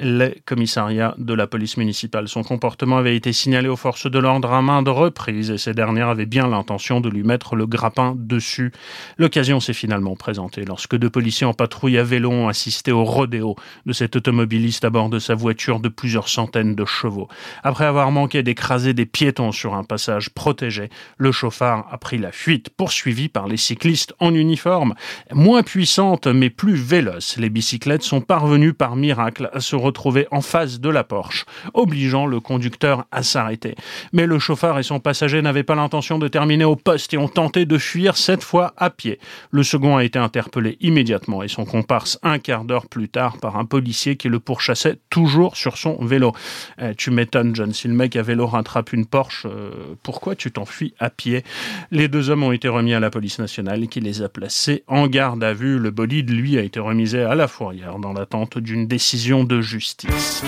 le 0.00 0.32
commissariat 0.46 1.16
de 1.18 1.34
la 1.34 1.48
police 1.48 1.76
municipale. 1.76 2.28
Son 2.28 2.44
comportement 2.44 2.98
avait 2.98 3.16
été 3.16 3.32
signalé 3.32 3.68
aux 3.68 3.76
forces 3.76 4.08
de 4.08 4.18
l'ordre 4.20 4.52
à 4.52 4.62
main 4.62 4.82
de 4.82 4.90
reprise, 4.90 5.50
et 5.50 5.58
ces 5.58 5.74
avait 5.96 6.26
bien 6.26 6.48
l'intention 6.48 7.00
de 7.00 7.08
lui 7.08 7.22
mettre 7.22 7.56
le 7.56 7.66
grappin 7.66 8.14
dessus. 8.16 8.72
L'occasion 9.18 9.60
s'est 9.60 9.72
finalement 9.72 10.16
présentée 10.16 10.64
lorsque 10.64 10.96
deux 10.96 11.10
policiers 11.10 11.46
en 11.46 11.54
patrouille 11.54 11.98
à 11.98 12.02
vélo 12.02 12.30
ont 12.30 12.48
assisté 12.48 12.92
au 12.92 13.04
rodéo 13.04 13.56
de 13.86 13.92
cet 13.92 14.16
automobiliste 14.16 14.84
à 14.84 14.90
bord 14.90 15.08
de 15.08 15.18
sa 15.18 15.34
voiture 15.34 15.80
de 15.80 15.88
plusieurs 15.88 16.28
centaines 16.28 16.74
de 16.74 16.84
chevaux. 16.84 17.28
Après 17.62 17.84
avoir 17.84 18.10
manqué 18.10 18.42
d'écraser 18.42 18.94
des 18.94 19.06
piétons 19.06 19.52
sur 19.52 19.74
un 19.74 19.84
passage 19.84 20.30
protégé, 20.30 20.90
le 21.16 21.32
chauffard 21.32 21.86
a 21.90 21.98
pris 21.98 22.18
la 22.18 22.32
fuite, 22.32 22.70
poursuivi 22.70 23.28
par 23.28 23.46
les 23.46 23.56
cyclistes 23.56 24.14
en 24.20 24.34
uniforme. 24.34 24.94
Moins 25.32 25.62
puissantes 25.62 26.26
mais 26.26 26.50
plus 26.50 26.74
véloces, 26.74 27.36
les 27.36 27.50
bicyclettes 27.50 28.02
sont 28.02 28.20
parvenues 28.20 28.74
par 28.74 28.96
miracle 28.96 29.50
à 29.52 29.60
se 29.60 29.76
retrouver 29.76 30.26
en 30.30 30.40
face 30.40 30.80
de 30.80 30.88
la 30.88 31.04
Porsche, 31.04 31.46
obligeant 31.74 32.26
le 32.26 32.40
conducteur 32.40 33.06
à 33.12 33.22
s'arrêter. 33.22 33.74
Mais 34.12 34.26
le 34.26 34.38
chauffard 34.38 34.78
et 34.78 34.82
son 34.82 35.00
passager 35.00 35.42
n'avaient 35.42 35.62
pas 35.62 35.74
l'intention 35.78 36.18
de 36.18 36.28
terminer 36.28 36.64
au 36.64 36.76
poste 36.76 37.14
et 37.14 37.18
ont 37.18 37.28
tenté 37.28 37.64
de 37.64 37.78
fuir 37.78 38.16
cette 38.16 38.42
fois 38.42 38.74
à 38.76 38.90
pied. 38.90 39.18
Le 39.50 39.62
second 39.62 39.96
a 39.96 40.04
été 40.04 40.18
interpellé 40.18 40.76
immédiatement 40.80 41.42
et 41.42 41.48
son 41.48 41.64
comparse 41.64 42.18
un 42.22 42.38
quart 42.38 42.64
d'heure 42.64 42.86
plus 42.86 43.08
tard 43.08 43.38
par 43.38 43.56
un 43.56 43.64
policier 43.64 44.16
qui 44.16 44.28
le 44.28 44.40
pourchassait 44.40 44.98
toujours 45.10 45.56
sur 45.56 45.78
son 45.78 45.96
vélo. 46.04 46.32
Eh, 46.80 46.94
tu 46.94 47.10
m'étonnes, 47.10 47.54
John, 47.54 47.72
si 47.72 47.88
le 47.88 47.94
mec 47.94 48.16
à 48.16 48.22
vélo 48.22 48.46
rattrape 48.46 48.92
une 48.92 49.06
Porsche, 49.06 49.46
euh, 49.46 49.70
pourquoi 50.02 50.34
tu 50.34 50.50
t'enfuis 50.50 50.94
à 50.98 51.10
pied? 51.10 51.44
Les 51.90 52.08
deux 52.08 52.30
hommes 52.30 52.42
ont 52.42 52.52
été 52.52 52.68
remis 52.68 52.94
à 52.94 53.00
la 53.00 53.10
police 53.10 53.38
nationale 53.38 53.88
qui 53.88 54.00
les 54.00 54.22
a 54.22 54.28
placés 54.28 54.84
en 54.86 55.06
garde 55.06 55.42
à 55.42 55.52
vue. 55.52 55.78
Le 55.78 55.90
bolide, 55.90 56.30
lui, 56.30 56.58
a 56.58 56.62
été 56.62 56.80
remisé 56.80 57.22
à 57.22 57.34
la 57.34 57.48
fourrière 57.48 57.98
dans 57.98 58.12
l'attente 58.12 58.58
d'une 58.58 58.86
décision 58.86 59.44
de 59.44 59.60
justice. 59.60 60.42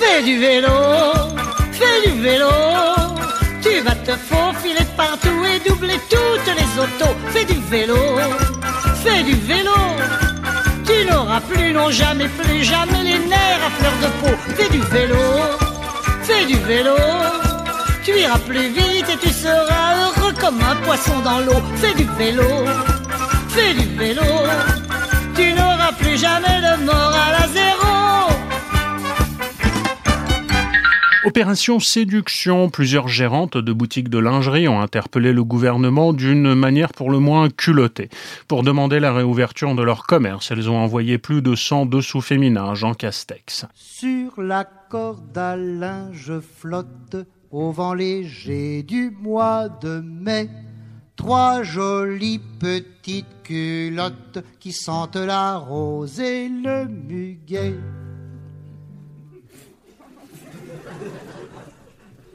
Fais 0.00 0.22
du 0.22 0.38
vélo, 0.38 1.35
te 4.16 4.34
faufiler 4.34 4.86
partout 4.96 5.44
et 5.44 5.68
doubler 5.68 6.00
toutes 6.08 6.54
les 6.54 6.82
autos. 6.82 7.16
Fais 7.32 7.44
du 7.44 7.58
vélo, 7.70 7.96
fais 9.02 9.22
du 9.22 9.34
vélo. 9.34 9.76
Tu 10.84 11.10
n'auras 11.10 11.40
plus, 11.40 11.72
non 11.72 11.90
jamais, 11.90 12.28
plus 12.28 12.62
jamais 12.64 13.02
les 13.02 13.18
nerfs 13.18 13.62
à 13.66 13.70
fleur 13.78 13.92
de 14.02 14.08
peau. 14.20 14.34
Fais 14.56 14.70
du 14.70 14.80
vélo, 14.80 15.16
fais 16.22 16.44
du 16.46 16.58
vélo. 16.58 16.96
Tu 18.04 18.12
iras 18.20 18.38
plus 18.38 18.68
vite 18.68 19.08
et 19.12 19.18
tu 19.20 19.30
seras 19.30 19.96
heureux 20.02 20.34
comme 20.40 20.60
un 20.60 20.76
poisson 20.86 21.18
dans 21.20 21.40
l'eau. 21.40 21.60
Fais 21.76 21.94
du 21.94 22.04
vélo, 22.18 22.64
fais 23.48 23.74
du 23.74 23.86
vélo. 23.96 24.22
Tu 25.34 25.52
n'auras 25.52 25.92
plus 26.00 26.16
jamais 26.16 26.60
de 26.66 26.84
morale 26.84 27.36
à 27.44 27.45
Opération 31.26 31.80
séduction, 31.80 32.70
plusieurs 32.70 33.08
gérantes 33.08 33.56
de 33.56 33.72
boutiques 33.72 34.08
de 34.08 34.18
lingerie 34.18 34.68
ont 34.68 34.80
interpellé 34.80 35.32
le 35.32 35.42
gouvernement 35.42 36.12
d'une 36.12 36.54
manière 36.54 36.92
pour 36.92 37.10
le 37.10 37.18
moins 37.18 37.50
culottée. 37.50 38.10
Pour 38.46 38.62
demander 38.62 39.00
la 39.00 39.12
réouverture 39.12 39.74
de 39.74 39.82
leur 39.82 40.06
commerce, 40.06 40.52
elles 40.52 40.70
ont 40.70 40.76
envoyé 40.76 41.18
plus 41.18 41.42
de 41.42 41.56
100 41.56 41.86
dessous 41.86 42.20
féminins 42.20 42.76
Jean 42.76 42.94
Castex. 42.94 43.66
Sur 43.74 44.40
la 44.40 44.62
corde 44.62 45.36
à 45.36 45.56
linge 45.56 46.38
flotte 46.38 47.16
au 47.50 47.72
vent 47.72 47.94
léger 47.94 48.84
du 48.84 49.10
mois 49.10 49.68
de 49.68 50.00
mai. 50.00 50.48
Trois 51.16 51.64
jolies 51.64 52.40
petites 52.60 53.42
culottes 53.42 54.44
qui 54.60 54.70
sentent 54.70 55.16
la 55.16 55.56
rose 55.56 56.20
et 56.20 56.48
le 56.48 56.86
muguet. 56.86 57.74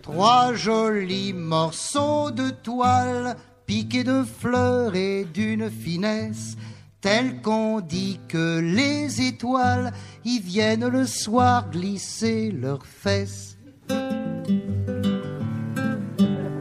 Trois 0.02 0.54
jolis 0.54 1.34
morceaux 1.34 2.32
de 2.32 2.50
toile 2.50 3.36
piqués 3.66 4.04
de 4.04 4.24
fleurs 4.24 4.96
et 4.96 5.26
d'une 5.26 5.70
finesse 5.70 6.58
telle 7.02 7.42
qu'on 7.42 7.82
dit 7.82 8.20
que 8.28 8.60
les 8.60 9.22
étoiles 9.22 9.92
y 10.24 10.40
viennent 10.40 10.88
le 10.88 11.06
soir 11.06 11.70
glisser 11.70 12.52
leurs 12.52 12.86
fesses. 12.86 13.58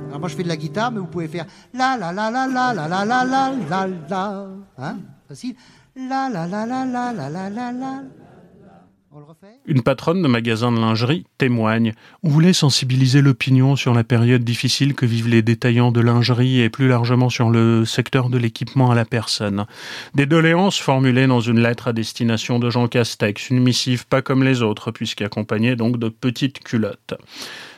Alors 0.08 0.20
moi 0.20 0.28
je 0.28 0.36
fais 0.36 0.42
de 0.42 0.48
la 0.48 0.56
guitare, 0.56 0.92
mais 0.92 1.00
vous 1.00 1.06
pouvez 1.06 1.28
faire 1.28 1.46
la 1.74 1.96
la 1.96 2.12
la 2.12 2.30
la 2.30 2.46
la 2.46 2.72
la 2.72 2.88
la 2.88 3.04
la 3.04 3.24
la 3.24 3.86
la 4.08 4.46
hein, 4.78 4.98
facile. 5.28 5.54
La 5.96 6.28
la 6.28 6.46
la 6.46 6.66
la 6.66 6.84
la 6.84 7.12
la 7.12 7.28
la 7.28 7.72
la. 7.72 8.02
Une 9.66 9.82
patronne 9.82 10.22
de 10.22 10.28
magasin 10.28 10.70
de 10.70 10.78
lingerie 10.78 11.26
témoigne. 11.36 11.94
On 12.22 12.28
voulait 12.28 12.52
sensibiliser 12.52 13.22
l'opinion 13.22 13.74
sur 13.74 13.92
la 13.92 14.04
période 14.04 14.44
difficile 14.44 14.94
que 14.94 15.04
vivent 15.04 15.28
les 15.28 15.42
détaillants 15.42 15.90
de 15.90 16.00
lingerie 16.00 16.60
et 16.60 16.70
plus 16.70 16.86
largement 16.86 17.28
sur 17.28 17.50
le 17.50 17.84
secteur 17.84 18.30
de 18.30 18.38
l'équipement 18.38 18.90
à 18.90 18.94
la 18.94 19.04
personne. 19.04 19.66
Des 20.14 20.26
doléances 20.26 20.78
formulées 20.78 21.26
dans 21.26 21.40
une 21.40 21.60
lettre 21.60 21.88
à 21.88 21.92
destination 21.92 22.60
de 22.60 22.70
Jean 22.70 22.86
Castex, 22.86 23.50
une 23.50 23.60
missive 23.60 24.06
pas 24.06 24.22
comme 24.22 24.44
les 24.44 24.62
autres 24.62 24.92
puisqu'accompagnée 24.92 25.74
donc 25.74 25.98
de 25.98 26.08
petites 26.08 26.60
culottes. 26.60 27.14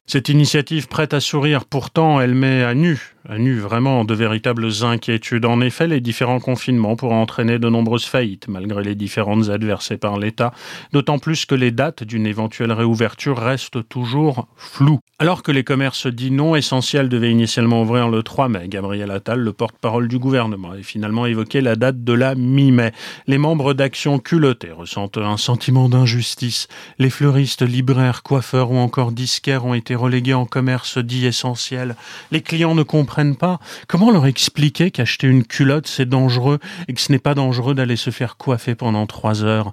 Cette 0.07 0.29
initiative 0.29 0.89
prête 0.89 1.15
à 1.15 1.21
sourire, 1.21 1.65
pourtant, 1.65 2.21
elle 2.21 2.35
met 2.35 2.63
à 2.65 2.75
nu 2.75 3.13
a 3.29 3.39
nu 3.39 3.59
vraiment 3.59 4.05
de 4.05 4.15
véritables 4.15 4.67
inquiétudes. 4.83 5.45
En 5.45 5.61
effet, 5.61 5.87
les 5.87 6.01
différents 6.01 6.41
confinements 6.41 6.97
pourraient 6.97 7.15
entraîner 7.15 7.59
de 7.59 7.69
nombreuses 7.69 8.05
faillites, 8.05 8.49
malgré 8.49 8.83
les 8.83 8.95
différentes 8.95 9.49
aides 9.49 9.63
par 10.01 10.19
l'État, 10.19 10.53
d'autant 10.93 11.19
plus 11.19 11.47
que 11.47 11.55
les 11.55 11.71
dates 11.71 12.03
d'une 12.03 12.27
éventuelle 12.27 12.73
réouverture 12.73 13.39
restent 13.39 13.89
toujours 13.89 14.49
floues. 14.57 14.99
Alors 15.21 15.45
que 15.45 15.53
les 15.53 15.63
commerces 15.63 16.09
dits 16.09 16.33
non 16.33 16.57
essentiels 16.57 17.09
devaient 17.09 17.31
initialement 17.31 17.83
ouvrir 17.83 18.09
le 18.09 18.25
3 18.25 18.49
mai, 18.49 18.69
Gabriel 18.69 19.11
Attal, 19.13 19.39
le 19.39 19.53
porte-parole 19.53 20.09
du 20.09 20.19
gouvernement, 20.19 20.73
a 20.73 20.83
finalement 20.83 21.27
évoqué 21.27 21.61
la 21.61 21.77
date 21.77 22.03
de 22.03 22.13
la 22.13 22.35
mi-mai. 22.35 22.93
Les 23.29 23.39
membres 23.39 23.73
d'Action 23.73 24.19
culottée 24.19 24.73
ressentent 24.73 25.19
un 25.19 25.37
sentiment 25.37 25.89
d'injustice. 25.89 26.67
Les 26.99 27.11
fleuristes, 27.11 27.63
libraires, 27.63 28.25
coiffeurs 28.25 28.73
ou 28.73 28.79
encore 28.79 29.13
disquaires 29.13 29.65
ont 29.65 29.75
été 29.75 29.92
relégués 29.95 30.35
en 30.35 30.47
commerce 30.47 30.99
dit 30.99 31.27
essentiel. 31.27 31.97
Les 32.31 32.41
clients 32.41 32.75
ne 32.75 32.83
comprennent 32.83 33.37
pas, 33.37 33.61
comment 33.87 34.11
leur 34.11 34.27
expliquer 34.27 34.91
qu'acheter 34.91 35.27
une 35.27 35.45
culotte 35.45 35.87
c'est 35.87 36.09
dangereux 36.09 36.59
et 36.89 36.95
que 36.95 37.01
ce 37.01 37.13
n'est 37.13 37.19
pas 37.19 37.35
dangereux 37.35 37.75
d'aller 37.75 37.97
se 37.97 38.11
faire 38.11 38.37
coiffer 38.37 38.75
pendant 38.75 39.07
trois 39.07 39.45
heures? 39.45 39.73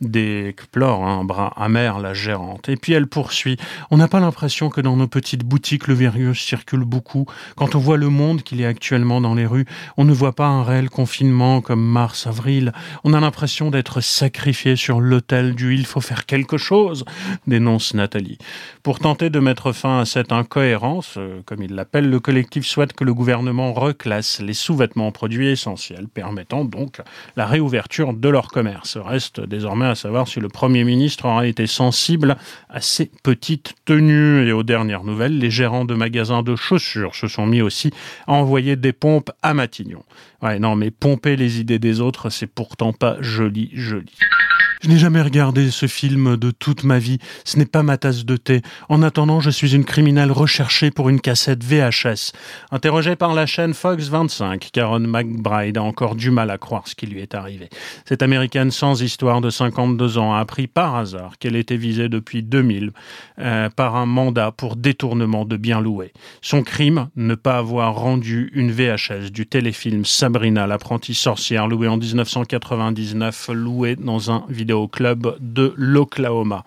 Déplore 0.00 1.04
un 1.04 1.24
bras 1.24 1.52
amer 1.56 1.98
la 1.98 2.14
gérante. 2.14 2.68
Et 2.68 2.76
puis 2.76 2.92
elle 2.92 3.06
poursuit. 3.06 3.56
On 3.90 3.96
n'a 3.96 4.08
pas 4.08 4.20
l'impression 4.20 4.68
que 4.68 4.80
dans 4.80 4.96
nos 4.96 5.08
petites 5.08 5.44
boutiques 5.44 5.86
le 5.86 5.94
virus 5.94 6.40
circule 6.40 6.84
beaucoup. 6.84 7.26
Quand 7.56 7.74
on 7.74 7.78
voit 7.78 7.96
le 7.96 8.08
monde 8.08 8.42
qu'il 8.42 8.60
y 8.60 8.64
actuellement 8.64 9.20
dans 9.20 9.34
les 9.34 9.46
rues, 9.46 9.66
on 9.96 10.04
ne 10.04 10.12
voit 10.12 10.34
pas 10.34 10.46
un 10.46 10.62
réel 10.62 10.90
confinement 10.90 11.60
comme 11.60 11.84
mars, 11.84 12.26
avril. 12.26 12.72
On 13.04 13.14
a 13.14 13.20
l'impression 13.20 13.70
d'être 13.70 14.00
sacrifié 14.00 14.76
sur 14.76 15.00
l'autel 15.00 15.54
du 15.54 15.74
il 15.74 15.86
faut 15.86 16.00
faire 16.00 16.26
quelque 16.26 16.58
chose, 16.58 17.04
dénonce 17.46 17.94
Nathalie. 17.94 18.38
Pour 18.82 18.98
tenter 18.98 19.30
de 19.30 19.38
mettre 19.40 19.59
fin 19.72 20.00
à 20.00 20.04
cette 20.04 20.32
incohérence, 20.32 21.14
euh, 21.16 21.42
comme 21.44 21.62
il 21.62 21.74
l'appelle, 21.74 22.08
le 22.08 22.18
collectif 22.18 22.66
souhaite 22.66 22.94
que 22.94 23.04
le 23.04 23.14
gouvernement 23.14 23.72
reclasse 23.72 24.40
les 24.40 24.54
sous-vêtements 24.54 25.12
produits 25.12 25.48
essentiels, 25.48 26.08
permettant 26.08 26.64
donc 26.64 27.02
la 27.36 27.46
réouverture 27.46 28.14
de 28.14 28.28
leur 28.28 28.48
commerce. 28.48 28.96
Reste 28.96 29.40
désormais 29.40 29.86
à 29.86 29.94
savoir 29.94 30.26
si 30.28 30.40
le 30.40 30.48
Premier 30.48 30.84
ministre 30.84 31.26
aura 31.26 31.46
été 31.46 31.66
sensible 31.66 32.36
à 32.70 32.80
ces 32.80 33.10
petites 33.22 33.74
tenues. 33.84 34.48
Et 34.48 34.52
aux 34.52 34.62
dernières 34.62 35.04
nouvelles, 35.04 35.38
les 35.38 35.50
gérants 35.50 35.84
de 35.84 35.94
magasins 35.94 36.42
de 36.42 36.56
chaussures 36.56 37.14
se 37.14 37.28
sont 37.28 37.46
mis 37.46 37.60
aussi 37.60 37.92
à 38.26 38.32
envoyer 38.32 38.76
des 38.76 38.92
pompes 38.94 39.30
à 39.42 39.52
Matignon. 39.52 40.02
Ouais, 40.42 40.58
non, 40.58 40.74
mais 40.74 40.90
pomper 40.90 41.36
les 41.36 41.60
idées 41.60 41.78
des 41.78 42.00
autres, 42.00 42.30
c'est 42.30 42.46
pourtant 42.46 42.94
pas 42.94 43.16
joli, 43.20 43.70
joli. 43.74 44.12
Je 44.82 44.88
n'ai 44.88 44.96
jamais 44.96 45.20
regardé 45.20 45.70
ce 45.70 45.84
film 45.84 46.38
de 46.38 46.50
toute 46.50 46.84
ma 46.84 46.98
vie. 46.98 47.18
Ce 47.44 47.58
n'est 47.58 47.66
pas 47.66 47.82
ma 47.82 47.98
tasse 47.98 48.24
de 48.24 48.38
thé. 48.38 48.62
En 48.88 49.02
attendant, 49.02 49.38
je 49.38 49.50
suis 49.50 49.74
une 49.74 49.84
criminelle 49.84 50.32
recherchée 50.32 50.90
pour 50.90 51.10
une 51.10 51.20
cassette 51.20 51.62
VHS. 51.62 52.32
Interrogée 52.70 53.14
par 53.14 53.34
la 53.34 53.44
chaîne 53.44 53.74
Fox 53.74 54.08
25, 54.08 54.70
Karen 54.72 55.06
McBride 55.06 55.76
a 55.76 55.82
encore 55.82 56.14
du 56.14 56.30
mal 56.30 56.48
à 56.48 56.56
croire 56.56 56.88
ce 56.88 56.94
qui 56.94 57.06
lui 57.06 57.20
est 57.20 57.34
arrivé. 57.34 57.68
Cette 58.06 58.22
américaine 58.22 58.70
sans 58.70 59.02
histoire 59.02 59.42
de 59.42 59.50
52 59.50 60.16
ans 60.16 60.32
a 60.32 60.38
appris 60.38 60.66
par 60.66 60.96
hasard 60.96 61.36
qu'elle 61.38 61.56
était 61.56 61.76
visée 61.76 62.08
depuis 62.08 62.42
2000 62.42 62.92
euh, 63.38 63.68
par 63.68 63.96
un 63.96 64.06
mandat 64.06 64.50
pour 64.50 64.76
détournement 64.76 65.44
de 65.44 65.58
biens 65.58 65.82
loués. 65.82 66.14
Son 66.40 66.62
crime, 66.62 67.10
ne 67.16 67.34
pas 67.34 67.58
avoir 67.58 67.96
rendu 67.96 68.50
une 68.54 68.72
VHS 68.72 69.30
du 69.30 69.46
téléfilm 69.46 70.06
Sabrina, 70.06 70.66
l'apprentie 70.66 71.14
sorcière, 71.14 71.68
louée 71.68 71.88
en 71.88 71.98
1999, 71.98 73.50
louée 73.52 73.96
dans 73.96 74.30
un 74.30 74.44
vidéo 74.48 74.69
au 74.72 74.88
club 74.88 75.36
de 75.40 75.72
l'Oklahoma. 75.76 76.64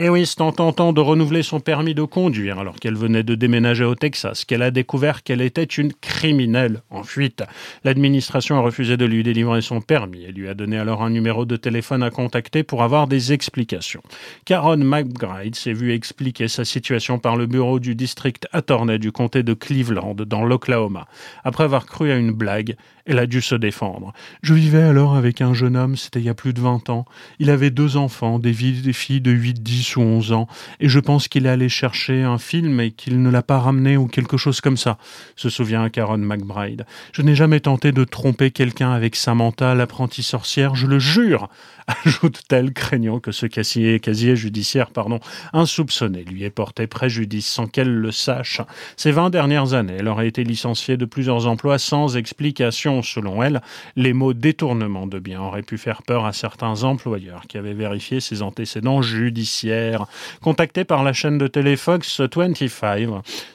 Et 0.00 0.08
oui, 0.08 0.26
c'est 0.26 0.40
en 0.42 0.52
tentant 0.52 0.92
de 0.92 1.00
renouveler 1.00 1.42
son 1.42 1.58
permis 1.58 1.92
de 1.92 2.04
conduire 2.04 2.60
alors 2.60 2.76
qu'elle 2.76 2.94
venait 2.94 3.24
de 3.24 3.34
déménager 3.34 3.82
au 3.82 3.96
Texas 3.96 4.44
qu'elle 4.44 4.62
a 4.62 4.70
découvert 4.70 5.24
qu'elle 5.24 5.40
était 5.40 5.64
une 5.64 5.92
criminelle 5.92 6.82
en 6.90 7.02
fuite. 7.02 7.42
L'administration 7.82 8.56
a 8.58 8.60
refusé 8.60 8.96
de 8.96 9.04
lui 9.04 9.24
délivrer 9.24 9.60
son 9.60 9.80
permis 9.80 10.22
et 10.22 10.30
lui 10.30 10.48
a 10.48 10.54
donné 10.54 10.78
alors 10.78 11.02
un 11.02 11.10
numéro 11.10 11.46
de 11.46 11.56
téléphone 11.56 12.04
à 12.04 12.10
contacter 12.10 12.62
pour 12.62 12.84
avoir 12.84 13.08
des 13.08 13.32
explications. 13.32 14.02
Caron 14.44 14.76
McBride 14.76 15.56
s'est 15.56 15.72
vu 15.72 15.92
expliquer 15.92 16.46
sa 16.46 16.64
situation 16.64 17.18
par 17.18 17.34
le 17.34 17.46
bureau 17.46 17.80
du 17.80 17.96
district 17.96 18.46
attorney 18.52 19.00
du 19.00 19.10
comté 19.10 19.42
de 19.42 19.52
Cleveland 19.52 20.14
dans 20.14 20.44
l'Oklahoma. 20.44 21.08
Après 21.42 21.64
avoir 21.64 21.86
cru 21.86 22.12
à 22.12 22.16
une 22.16 22.30
blague, 22.30 22.76
elle 23.08 23.18
a 23.18 23.26
dû 23.26 23.40
se 23.40 23.54
défendre. 23.54 24.12
Je 24.42 24.54
vivais 24.54 24.82
alors 24.82 25.16
avec 25.16 25.40
un 25.40 25.54
jeune 25.54 25.76
homme, 25.76 25.96
c'était 25.96 26.20
il 26.20 26.26
y 26.26 26.28
a 26.28 26.34
plus 26.34 26.52
de 26.52 26.60
20 26.60 26.90
ans. 26.90 27.06
Il 27.38 27.50
avait 27.50 27.70
deux 27.70 27.96
enfants, 27.96 28.38
des, 28.38 28.52
filles 28.52 29.20
de 29.22 29.30
8, 29.30 29.62
10 29.88 29.96
ou 29.96 30.00
11 30.00 30.32
ans, 30.32 30.48
et 30.80 30.88
je 30.88 31.00
pense 31.00 31.28
qu'il 31.28 31.46
est 31.46 31.50
allé 31.50 31.68
chercher 31.68 32.22
un 32.22 32.38
film 32.38 32.80
et 32.80 32.90
qu'il 32.90 33.22
ne 33.22 33.30
l'a 33.30 33.42
pas 33.42 33.58
ramené 33.58 33.96
ou 33.96 34.06
quelque 34.06 34.36
chose 34.36 34.60
comme 34.60 34.76
ça, 34.76 34.98
se 35.36 35.48
souvient 35.48 35.88
Karen 35.88 36.22
McBride. 36.22 36.84
Je 37.12 37.22
n'ai 37.22 37.34
jamais 37.34 37.60
tenté 37.60 37.92
de 37.92 38.04
tromper 38.04 38.50
quelqu'un 38.50 38.92
avec 38.92 39.16
Samantha, 39.16 39.74
l'apprentie 39.74 40.22
sorcière, 40.22 40.74
je 40.74 40.86
le 40.86 40.98
jure 40.98 41.48
ajoute-t-elle, 42.04 42.72
craignant 42.72 43.18
que 43.18 43.32
ce 43.32 43.46
casier, 43.46 43.98
casier 44.00 44.36
judiciaire 44.36 44.90
pardon, 44.90 45.20
insoupçonné 45.52 46.24
lui 46.24 46.44
ait 46.44 46.50
porté 46.50 46.86
préjudice 46.86 47.46
sans 47.46 47.66
qu'elle 47.66 47.94
le 47.94 48.10
sache. 48.10 48.60
Ces 48.96 49.10
vingt 49.10 49.30
dernières 49.30 49.74
années, 49.74 49.96
elle 49.98 50.08
aurait 50.08 50.28
été 50.28 50.44
licenciée 50.44 50.96
de 50.96 51.04
plusieurs 51.04 51.46
emplois 51.46 51.78
sans 51.78 52.16
explication. 52.16 53.02
Selon 53.02 53.42
elle, 53.42 53.62
les 53.96 54.12
mots 54.12 54.34
détournement 54.34 55.06
de 55.06 55.18
biens 55.18 55.40
auraient 55.40 55.62
pu 55.62 55.78
faire 55.78 56.02
peur 56.02 56.26
à 56.26 56.32
certains 56.32 56.82
employeurs 56.82 57.46
qui 57.48 57.56
avaient 57.56 57.74
vérifié 57.74 58.20
ses 58.20 58.42
antécédents 58.42 59.02
judiciaires. 59.02 59.77
Contacté 60.42 60.84
par 60.84 61.02
la 61.02 61.12
chaîne 61.12 61.38
de 61.38 61.46
télé 61.46 61.76
Fox 61.76 62.20
25, 62.20 63.08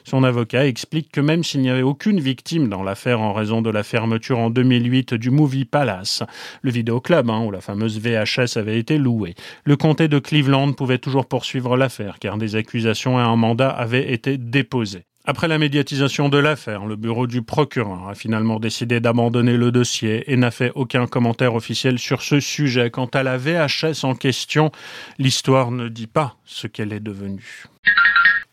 son 0.04 0.24
avocat 0.24 0.66
explique 0.66 1.10
que 1.12 1.20
même 1.20 1.44
s'il 1.44 1.60
n'y 1.60 1.70
avait 1.70 1.82
aucune 1.82 2.20
victime 2.20 2.68
dans 2.68 2.82
l'affaire 2.82 3.20
en 3.20 3.32
raison 3.32 3.62
de 3.62 3.70
la 3.70 3.82
fermeture 3.82 4.38
en 4.38 4.50
2008 4.50 5.14
du 5.14 5.30
Movie 5.30 5.64
Palace, 5.64 6.22
le 6.62 6.70
vidéoclub, 6.70 7.30
hein, 7.30 7.44
où 7.44 7.50
la 7.50 7.60
fameuse 7.60 8.00
VH 8.00 8.56
avait 8.56 8.78
été 8.78 8.98
loué. 8.98 9.34
Le 9.64 9.76
comté 9.76 10.08
de 10.08 10.18
Cleveland 10.18 10.72
pouvait 10.72 10.98
toujours 10.98 11.26
poursuivre 11.26 11.76
l'affaire 11.76 12.18
car 12.18 12.36
des 12.36 12.56
accusations 12.56 13.18
et 13.18 13.22
un 13.22 13.36
mandat 13.36 13.70
avaient 13.70 14.12
été 14.12 14.38
déposés. 14.38 15.04
Après 15.26 15.48
la 15.48 15.56
médiatisation 15.56 16.28
de 16.28 16.36
l'affaire, 16.36 16.84
le 16.84 16.96
bureau 16.96 17.26
du 17.26 17.40
procureur 17.40 18.08
a 18.08 18.14
finalement 18.14 18.60
décidé 18.60 19.00
d'abandonner 19.00 19.56
le 19.56 19.72
dossier 19.72 20.30
et 20.30 20.36
n'a 20.36 20.50
fait 20.50 20.70
aucun 20.74 21.06
commentaire 21.06 21.54
officiel 21.54 21.98
sur 21.98 22.20
ce 22.20 22.40
sujet. 22.40 22.90
Quant 22.90 23.06
à 23.06 23.22
la 23.22 23.38
VHS 23.38 24.04
en 24.04 24.14
question, 24.14 24.70
l'histoire 25.18 25.70
ne 25.70 25.88
dit 25.88 26.08
pas 26.08 26.36
ce 26.44 26.66
qu'elle 26.66 26.92
est 26.92 27.00
devenue. 27.00 27.64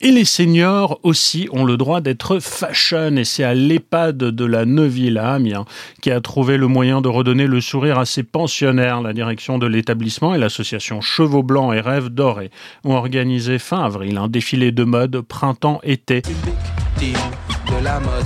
Et 0.04 0.10
les 0.12 0.26
seniors 0.26 1.00
aussi 1.04 1.48
ont 1.52 1.64
le 1.64 1.78
droit 1.78 2.02
d'être 2.02 2.40
fashion 2.40 3.16
et 3.18 3.24
c'est 3.24 3.44
à 3.44 3.54
l'EHPAD 3.54 4.18
de 4.18 4.46
la 4.46 4.66
Neuville 4.66 5.20
à 5.20 5.34
Amiens 5.34 5.66
qui 6.02 6.10
a 6.10 6.20
trouvé 6.22 6.58
le 6.58 6.66
moyen 6.66 7.02
de 7.02 7.08
redonner 7.08 7.46
le 7.46 7.62
sourire 7.62 8.00
à 8.00 8.06
ses 8.06 8.24
pensionnaires. 8.24 9.02
La 9.02 9.14
direction 9.14 9.60
de 9.60 9.68
l'établissement 9.68 10.34
et 10.34 10.40
l'association 10.40 11.02
Chevaux 11.02 11.44
Blancs 11.44 11.76
et 11.76 11.82
Rêves 11.82 12.10
Dorés 12.10 12.50
ont 12.84 12.96
organisé 12.96 13.60
fin 13.60 13.84
avril 13.84 14.18
un 14.18 14.28
défilé 14.28 14.72
de 14.72 14.84
mode 14.84 15.22
printemps-été. 15.22 16.24
de 16.24 17.84
la 17.84 18.00
mode, 18.00 18.26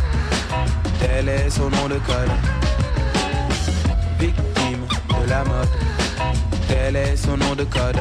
tel 1.02 1.28
est 1.28 1.50
son 1.50 1.70
nom 1.70 1.90
de 1.90 1.96
code. 1.96 2.32
Victime 4.18 4.86
de 5.10 5.30
la 5.30 5.44
mode, 5.44 5.68
tel 6.70 6.96
est 6.96 7.18
son 7.18 7.36
nom 7.36 7.54
de 7.54 7.66
code. 7.66 8.00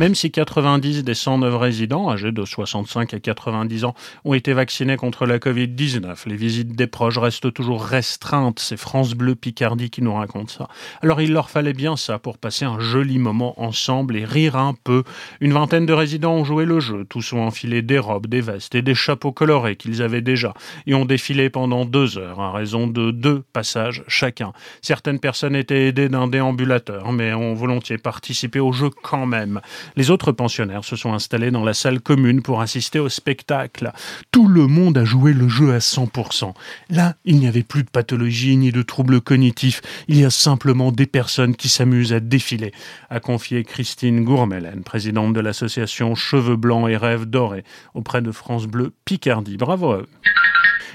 Même 0.00 0.14
si 0.14 0.30
90 0.30 1.04
des 1.04 1.12
109 1.12 1.58
résidents, 1.58 2.10
âgés 2.10 2.32
de 2.32 2.42
65 2.42 3.12
à 3.12 3.20
90 3.20 3.84
ans, 3.84 3.94
ont 4.24 4.32
été 4.32 4.54
vaccinés 4.54 4.96
contre 4.96 5.26
la 5.26 5.38
Covid-19, 5.38 6.26
les 6.26 6.36
visites 6.36 6.74
des 6.74 6.86
proches 6.86 7.18
restent 7.18 7.52
toujours 7.52 7.84
restreintes. 7.84 8.60
C'est 8.60 8.78
France 8.78 9.12
Bleu 9.12 9.34
Picardie 9.34 9.90
qui 9.90 10.00
nous 10.00 10.14
raconte 10.14 10.48
ça. 10.48 10.68
Alors 11.02 11.20
il 11.20 11.34
leur 11.34 11.50
fallait 11.50 11.74
bien 11.74 11.98
ça 11.98 12.18
pour 12.18 12.38
passer 12.38 12.64
un 12.64 12.80
joli 12.80 13.18
moment 13.18 13.60
ensemble 13.60 14.16
et 14.16 14.24
rire 14.24 14.56
un 14.56 14.72
peu. 14.72 15.04
Une 15.42 15.52
vingtaine 15.52 15.84
de 15.84 15.92
résidents 15.92 16.32
ont 16.32 16.44
joué 16.44 16.64
le 16.64 16.80
jeu. 16.80 17.04
Tous 17.06 17.34
ont 17.34 17.42
enfilé 17.42 17.82
des 17.82 17.98
robes, 17.98 18.26
des 18.26 18.40
vestes 18.40 18.74
et 18.74 18.80
des 18.80 18.94
chapeaux 18.94 19.32
colorés 19.32 19.76
qu'ils 19.76 20.00
avaient 20.00 20.22
déjà 20.22 20.54
et 20.86 20.94
ont 20.94 21.04
défilé 21.04 21.50
pendant 21.50 21.84
deux 21.84 22.16
heures 22.16 22.40
à 22.40 22.52
raison 22.52 22.86
de 22.86 23.10
deux 23.10 23.42
passages 23.52 24.02
chacun. 24.08 24.54
Certaines 24.80 25.20
personnes 25.20 25.54
étaient 25.54 25.88
aidées 25.88 26.08
d'un 26.08 26.26
déambulateur 26.26 27.12
mais 27.12 27.34
ont 27.34 27.52
volontiers 27.52 27.98
participé 27.98 28.60
au 28.60 28.72
jeu 28.72 28.88
quand 29.02 29.26
même. 29.26 29.60
Les 29.96 30.10
autres 30.10 30.32
pensionnaires 30.32 30.84
se 30.84 30.96
sont 30.96 31.12
installés 31.12 31.50
dans 31.50 31.64
la 31.64 31.74
salle 31.74 32.00
commune 32.00 32.42
pour 32.42 32.60
assister 32.60 32.98
au 32.98 33.08
spectacle. 33.08 33.92
Tout 34.30 34.48
le 34.48 34.66
monde 34.66 34.98
a 34.98 35.04
joué 35.04 35.32
le 35.32 35.48
jeu 35.48 35.72
à 35.72 35.78
100%. 35.78 36.54
Là, 36.90 37.16
il 37.24 37.38
n'y 37.38 37.48
avait 37.48 37.62
plus 37.62 37.82
de 37.82 37.90
pathologie 37.90 38.56
ni 38.56 38.72
de 38.72 38.82
troubles 38.82 39.20
cognitifs. 39.20 39.82
Il 40.08 40.18
y 40.18 40.24
a 40.24 40.30
simplement 40.30 40.92
des 40.92 41.06
personnes 41.06 41.56
qui 41.56 41.68
s'amusent 41.68 42.12
à 42.12 42.20
défiler, 42.20 42.72
a 43.10 43.20
confié 43.20 43.64
Christine 43.64 44.24
Gourmelen, 44.24 44.82
présidente 44.82 45.32
de 45.32 45.40
l'association 45.40 46.14
Cheveux 46.14 46.56
Blancs 46.56 46.88
et 46.88 46.96
Rêves 46.96 47.26
Dorés, 47.26 47.64
auprès 47.94 48.22
de 48.22 48.32
France 48.32 48.66
Bleu 48.66 48.92
Picardie. 49.04 49.56
Bravo. 49.56 50.02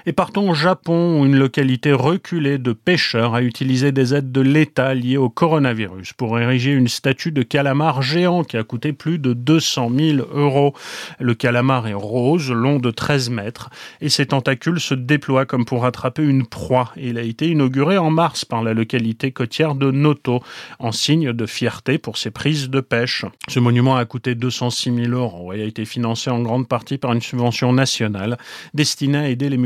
Et 0.05 0.13
partons 0.13 0.49
au 0.49 0.53
Japon, 0.53 1.19
où 1.19 1.25
une 1.25 1.37
localité 1.37 1.91
reculée 1.93 2.57
de 2.57 2.73
pêcheurs 2.73 3.35
a 3.35 3.41
utilisé 3.41 3.91
des 3.91 4.13
aides 4.13 4.31
de 4.31 4.41
l'État 4.41 4.93
liées 4.93 5.17
au 5.17 5.29
coronavirus 5.29 6.13
pour 6.13 6.39
ériger 6.39 6.71
une 6.71 6.87
statue 6.87 7.31
de 7.31 7.43
calamar 7.43 8.01
géant 8.01 8.43
qui 8.43 8.57
a 8.57 8.63
coûté 8.63 8.93
plus 8.93 9.19
de 9.19 9.33
200 9.33 9.91
000 9.95 10.27
euros. 10.33 10.73
Le 11.19 11.33
calamar 11.33 11.87
est 11.87 11.93
rose, 11.93 12.51
long 12.51 12.79
de 12.79 12.91
13 12.91 13.29
mètres, 13.29 13.69
et 14.01 14.09
ses 14.09 14.27
tentacules 14.27 14.79
se 14.79 14.93
déploient 14.93 15.45
comme 15.45 15.65
pour 15.65 15.85
attraper 15.85 16.23
une 16.23 16.45
proie. 16.45 16.91
Il 16.97 17.17
a 17.17 17.21
été 17.21 17.49
inauguré 17.49 17.97
en 17.97 18.09
mars 18.09 18.45
par 18.45 18.63
la 18.63 18.73
localité 18.73 19.31
côtière 19.31 19.75
de 19.75 19.91
Noto, 19.91 20.41
en 20.79 20.91
signe 20.91 21.33
de 21.33 21.45
fierté 21.45 21.97
pour 21.97 22.17
ses 22.17 22.31
prises 22.31 22.69
de 22.69 22.79
pêche. 22.79 23.25
Ce 23.47 23.59
monument 23.59 23.95
a 23.95 24.05
coûté 24.05 24.35
206 24.35 24.93
000 24.93 25.07
euros 25.13 25.53
et 25.53 25.61
a 25.61 25.65
été 25.65 25.85
financé 25.85 26.29
en 26.29 26.41
grande 26.41 26.67
partie 26.67 26.97
par 26.97 27.13
une 27.13 27.21
subvention 27.21 27.73
nationale 27.73 28.37
destinée 28.73 29.17
à 29.17 29.29
aider 29.29 29.49
les 29.49 29.57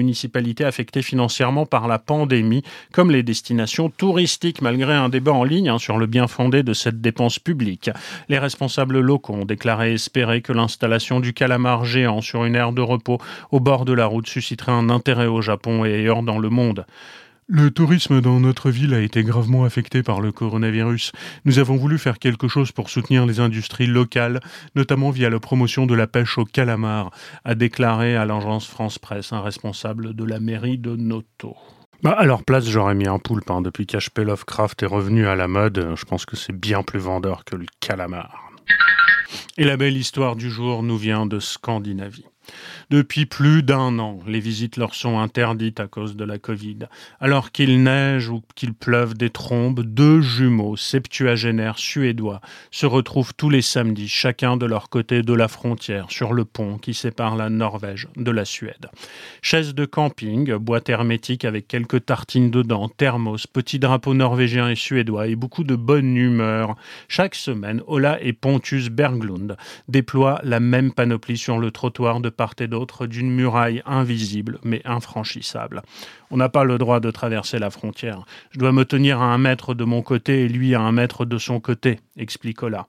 affectées 0.66 1.02
financièrement 1.02 1.66
par 1.66 1.88
la 1.88 2.00
pandémie, 2.00 2.64
comme 2.92 3.12
les 3.12 3.24
destinations 3.24 3.90
touristiques, 3.90 4.62
malgré 4.62 4.94
un 4.94 5.10
débat 5.10 5.34
en 5.34 5.44
ligne 5.44 5.70
hein, 5.70 5.80
sur 5.80 5.98
le 5.98 6.06
bien 6.06 6.28
fondé 6.28 6.64
de 6.64 6.74
cette 6.74 7.02
dépense 7.02 7.40
publique. 7.40 7.90
Les 8.30 8.40
responsables 8.40 9.00
locaux 9.00 9.34
ont 9.34 9.46
déclaré 9.46 9.94
espérer 9.94 10.42
que 10.42 10.54
l'installation 10.54 11.20
du 11.20 11.34
calamar 11.34 11.86
géant 11.86 12.22
sur 12.22 12.46
une 12.46 12.56
aire 12.56 12.72
de 12.72 12.82
repos 12.82 13.20
au 13.52 13.60
bord 13.60 13.86
de 13.86 13.94
la 13.94 14.06
route 14.06 14.28
susciterait 14.28 14.72
un 14.72 14.90
intérêt 14.90 15.28
au 15.28 15.42
Japon 15.42 15.86
et 15.86 15.94
ailleurs 15.94 16.24
dans 16.24 16.40
le 16.40 16.50
monde. 16.50 16.86
Le 17.52 17.72
tourisme 17.72 18.22
dans 18.22 18.40
notre 18.40 18.70
ville 18.70 18.94
a 18.94 19.00
été 19.00 19.24
gravement 19.24 19.64
affecté 19.64 20.04
par 20.04 20.22
le 20.22 20.32
coronavirus. 20.32 21.12
Nous 21.46 21.58
avons 21.58 21.78
voulu 21.78 21.98
faire 21.98 22.20
quelque 22.20 22.48
chose 22.48 22.72
pour 22.72 22.92
soutenir 22.92 23.26
les 23.26 23.40
industries 23.40 23.88
locales, 23.88 24.40
notamment 24.76 25.10
via 25.10 25.32
la 25.32 25.40
promotion 25.40 25.88
de 25.88 25.96
la 25.96 26.06
pêche 26.06 26.38
au 26.38 26.46
calamar, 26.46 27.10
a 27.46 27.56
déclaré 27.56 28.16
à 28.16 28.26
l'agence 28.26 28.68
France 28.68 29.00
Presse 29.00 29.34
un 29.34 29.42
responsable 29.42 30.14
de 30.14 30.24
la 30.26 30.40
mairie 30.40 30.78
de 30.78 30.96
Noto. 30.96 31.58
Bah, 32.04 32.12
à 32.12 32.26
leur 32.26 32.44
place, 32.44 32.70
j'aurais 32.70 32.94
mis 32.94 33.08
un 33.08 33.18
poulpe. 33.18 33.50
Hein. 33.50 33.64
Depuis 33.64 33.88
qu'HP 33.88 34.20
Lovecraft 34.20 34.84
est 34.84 34.86
revenu 34.86 35.26
à 35.26 35.36
la 35.36 35.48
mode, 35.48 35.96
je 35.96 36.06
pense 36.06 36.28
que 36.28 36.36
c'est 36.36 36.54
bien 36.54 36.84
plus 36.84 37.00
vendeur 37.00 37.46
que 37.46 37.56
le 37.56 37.66
calamar. 37.80 38.52
Et 39.58 39.64
la 39.64 39.76
belle 39.76 39.98
histoire 39.98 40.36
du 40.36 40.52
jour 40.52 40.84
nous 40.84 40.98
vient 40.98 41.26
de 41.26 41.40
Scandinavie. 41.40 42.26
Depuis 42.90 43.26
plus 43.26 43.64
d'un 43.64 44.00
an, 44.00 44.20
les 44.28 44.40
visites 44.40 44.78
leur 44.78 44.96
sont 44.96 45.20
interdites 45.20 45.80
à 45.80 45.88
cause 45.88 46.16
de 46.16 46.24
la 46.24 46.38
Covid. 46.38 46.80
Alors 47.20 47.52
qu'il 47.52 47.84
neige 47.84 48.30
ou 48.30 48.42
qu'il 48.56 48.74
pleuve 48.74 49.16
des 49.16 49.30
trombes, 49.30 49.82
deux 49.82 50.22
jumeaux 50.22 50.76
septuagénaires 50.76 51.80
suédois 51.80 52.42
se 52.72 52.86
retrouvent 52.86 53.34
tous 53.36 53.50
les 53.50 53.62
samedis, 53.62 54.08
chacun 54.08 54.58
de 54.58 54.66
leur 54.66 54.90
côté 54.90 55.22
de 55.22 55.34
la 55.34 55.48
frontière, 55.48 56.08
sur 56.10 56.34
le 56.34 56.46
pont 56.46 56.78
qui 56.78 56.94
sépare 56.94 57.36
la 57.36 57.50
Norvège 57.50 58.08
de 58.16 58.32
la 58.32 58.46
Suède. 58.46 58.90
Chaise 59.42 59.76
de 59.76 59.86
camping, 59.86 60.54
boîte 60.56 60.90
hermétique 60.90 61.46
avec 61.46 61.68
quelques 61.68 62.06
tartines 62.06 62.52
dedans, 62.52 62.90
thermos, 62.90 63.48
petit 63.48 63.80
drapeau 63.80 64.14
norvégien 64.14 64.70
et 64.70 64.76
suédois 64.76 65.28
et 65.28 65.36
beaucoup 65.36 65.64
de 65.64 65.76
bonne 65.76 66.16
humeur. 66.16 66.76
Chaque 67.08 67.36
semaine, 67.36 67.82
Ola 67.88 68.22
et 68.22 68.34
Pontus 68.34 68.90
Berglund 68.90 69.58
déploient 69.88 70.42
la 70.44 70.60
même 70.60 70.92
panoplie 70.92 71.38
sur 71.38 71.60
le 71.60 71.72
trottoir 71.72 72.20
de 72.20 72.30
part 72.40 72.54
et 72.62 72.68
d'autre 72.70 73.06
d'une 73.06 73.30
muraille 73.30 73.84
invisible 73.86 74.60
mais 74.64 74.82
infranchissable. 74.86 75.82
On 76.32 76.38
n'a 76.38 76.48
pas 76.48 76.64
le 76.64 76.78
droit 76.78 77.02
de 77.02 77.12
traverser 77.12 77.60
la 77.60 77.70
frontière. 77.70 78.24
Je 78.52 78.60
dois 78.60 78.72
me 78.72 78.86
tenir 78.86 79.20
à 79.20 79.26
un 79.26 79.38
mètre 79.38 79.74
de 79.74 79.84
mon 79.84 80.02
côté 80.02 80.46
et 80.46 80.48
lui 80.48 80.74
à 80.74 80.80
un 80.80 80.94
mètre 80.94 81.26
de 81.26 81.38
son 81.38 81.60
côté, 81.60 82.00
explique 82.16 82.64
Ola. 82.64 82.88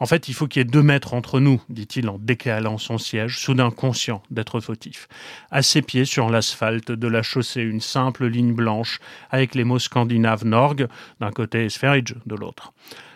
En 0.00 0.06
fait, 0.06 0.26
il 0.26 0.34
faut 0.34 0.48
qu'il 0.48 0.58
y 0.58 0.62
ait 0.62 0.64
deux 0.64 0.82
mètres 0.82 1.14
entre 1.14 1.38
nous, 1.38 1.62
dit-il 1.68 2.08
en 2.08 2.18
décalant 2.18 2.76
son 2.76 2.98
siège, 2.98 3.38
soudain 3.38 3.70
conscient 3.70 4.20
d'être 4.32 4.58
fautif. 4.58 5.06
À 5.52 5.62
ses 5.62 5.82
pieds, 5.82 6.04
sur 6.04 6.28
l'asphalte 6.28 6.90
de 6.90 7.06
la 7.06 7.22
chaussée, 7.22 7.62
une 7.62 7.80
simple 7.80 8.26
ligne 8.26 8.52
blanche 8.52 8.98
avec 9.30 9.54
les 9.54 9.62
mots 9.62 9.78
scandinaves 9.78 10.44
Norg 10.44 10.88
d'un 11.20 11.30
côté 11.30 11.66
et 11.66 11.68
Sverige 11.68 12.16
de 12.26 12.34
l'autre. 12.34 12.72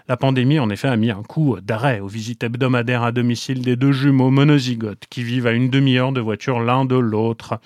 La 0.09 0.17
pandémie, 0.17 0.59
en 0.59 0.71
effet, 0.71 0.89
a 0.89 0.97
mis 0.97 1.11
un 1.11 1.23
coup 1.23 1.57
d'arrêt 1.61 2.01
aux 2.01 2.09
visites 2.09 2.43
hebdomadaires 2.43 3.03
à 3.05 3.13
domicile 3.13 3.63
des 3.63 3.77
deux 3.77 3.93
jumeaux 3.93 4.31
monozygotes 4.31 5.07
qui 5.09 5.23
vivent 5.23 5.47
à 5.47 5.53
une 5.53 5.71
demi-heure 5.71 6.13
de 6.13 6.21
voiture 6.21 6.61
l'un 6.61 6.85
de 6.85 6.97
l'autre. 6.97 7.61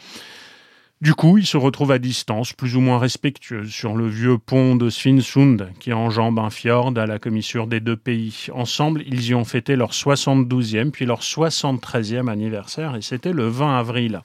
Du 1.02 1.14
coup, 1.14 1.36
ils 1.36 1.46
se 1.46 1.58
retrouvent 1.58 1.92
à 1.92 1.98
distance, 1.98 2.54
plus 2.54 2.74
ou 2.74 2.80
moins 2.80 2.98
respectueux, 2.98 3.66
sur 3.66 3.94
le 3.94 4.08
vieux 4.08 4.38
pont 4.38 4.76
de 4.76 4.88
Svinsund 4.88 5.68
qui 5.78 5.92
enjambe 5.92 6.38
un 6.38 6.48
fjord 6.48 6.94
à 6.96 7.06
la 7.06 7.18
commissure 7.18 7.66
des 7.66 7.80
deux 7.80 7.98
pays. 7.98 8.46
Ensemble, 8.54 9.02
ils 9.06 9.26
y 9.26 9.34
ont 9.34 9.44
fêté 9.44 9.76
leur 9.76 9.92
72e 9.92 10.90
puis 10.90 11.04
leur 11.04 11.20
73e 11.20 12.28
anniversaire 12.30 12.96
et 12.96 13.02
c'était 13.02 13.34
le 13.34 13.46
20 13.46 13.78
avril. 13.78 14.22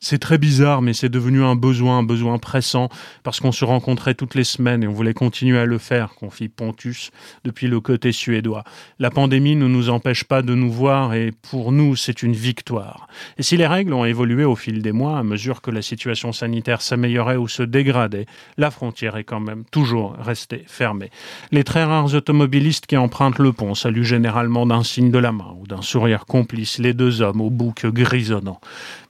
C'est 0.00 0.18
très 0.18 0.38
bizarre, 0.38 0.82
mais 0.82 0.92
c'est 0.92 1.08
devenu 1.08 1.42
un 1.42 1.56
besoin, 1.56 1.98
un 1.98 2.02
besoin 2.02 2.38
pressant, 2.38 2.88
parce 3.22 3.40
qu'on 3.40 3.52
se 3.52 3.64
rencontrait 3.64 4.14
toutes 4.14 4.34
les 4.34 4.44
semaines 4.44 4.82
et 4.82 4.86
on 4.86 4.92
voulait 4.92 5.14
continuer 5.14 5.58
à 5.58 5.64
le 5.64 5.78
faire, 5.78 6.14
confie 6.14 6.48
Pontus, 6.48 7.10
depuis 7.44 7.66
le 7.66 7.80
côté 7.80 8.12
suédois. 8.12 8.64
La 8.98 9.10
pandémie 9.10 9.56
ne 9.56 9.66
nous 9.66 9.90
empêche 9.90 10.24
pas 10.24 10.42
de 10.42 10.54
nous 10.54 10.70
voir 10.70 11.14
et 11.14 11.32
pour 11.50 11.72
nous, 11.72 11.96
c'est 11.96 12.22
une 12.22 12.34
victoire. 12.34 13.08
Et 13.38 13.42
si 13.42 13.56
les 13.56 13.66
règles 13.66 13.94
ont 13.94 14.04
évolué 14.04 14.44
au 14.44 14.56
fil 14.56 14.82
des 14.82 14.92
mois, 14.92 15.18
à 15.18 15.22
mesure 15.22 15.62
que 15.62 15.70
la 15.70 15.82
situation 15.82 16.32
sanitaire 16.32 16.82
s'améliorait 16.82 17.36
ou 17.36 17.48
se 17.48 17.62
dégradait, 17.62 18.26
la 18.58 18.70
frontière 18.70 19.16
est 19.16 19.24
quand 19.24 19.40
même 19.40 19.64
toujours 19.70 20.14
restée 20.18 20.64
fermée. 20.66 21.10
Les 21.50 21.64
très 21.64 21.84
rares 21.84 22.14
automobilistes 22.14 22.86
qui 22.86 22.96
empruntent 22.96 23.38
le 23.38 23.52
pont 23.52 23.74
saluent 23.74 24.04
généralement 24.04 24.66
d'un 24.66 24.82
signe 24.82 25.10
de 25.10 25.18
la 25.18 25.32
main 25.32 25.54
ou 25.58 25.66
d'un 25.66 25.82
sourire 25.82 26.26
complice 26.26 26.78
les 26.78 26.94
deux 26.94 27.22
hommes 27.22 27.40
au 27.40 27.50
bouc 27.50 27.86
grisonnant. 27.86 28.60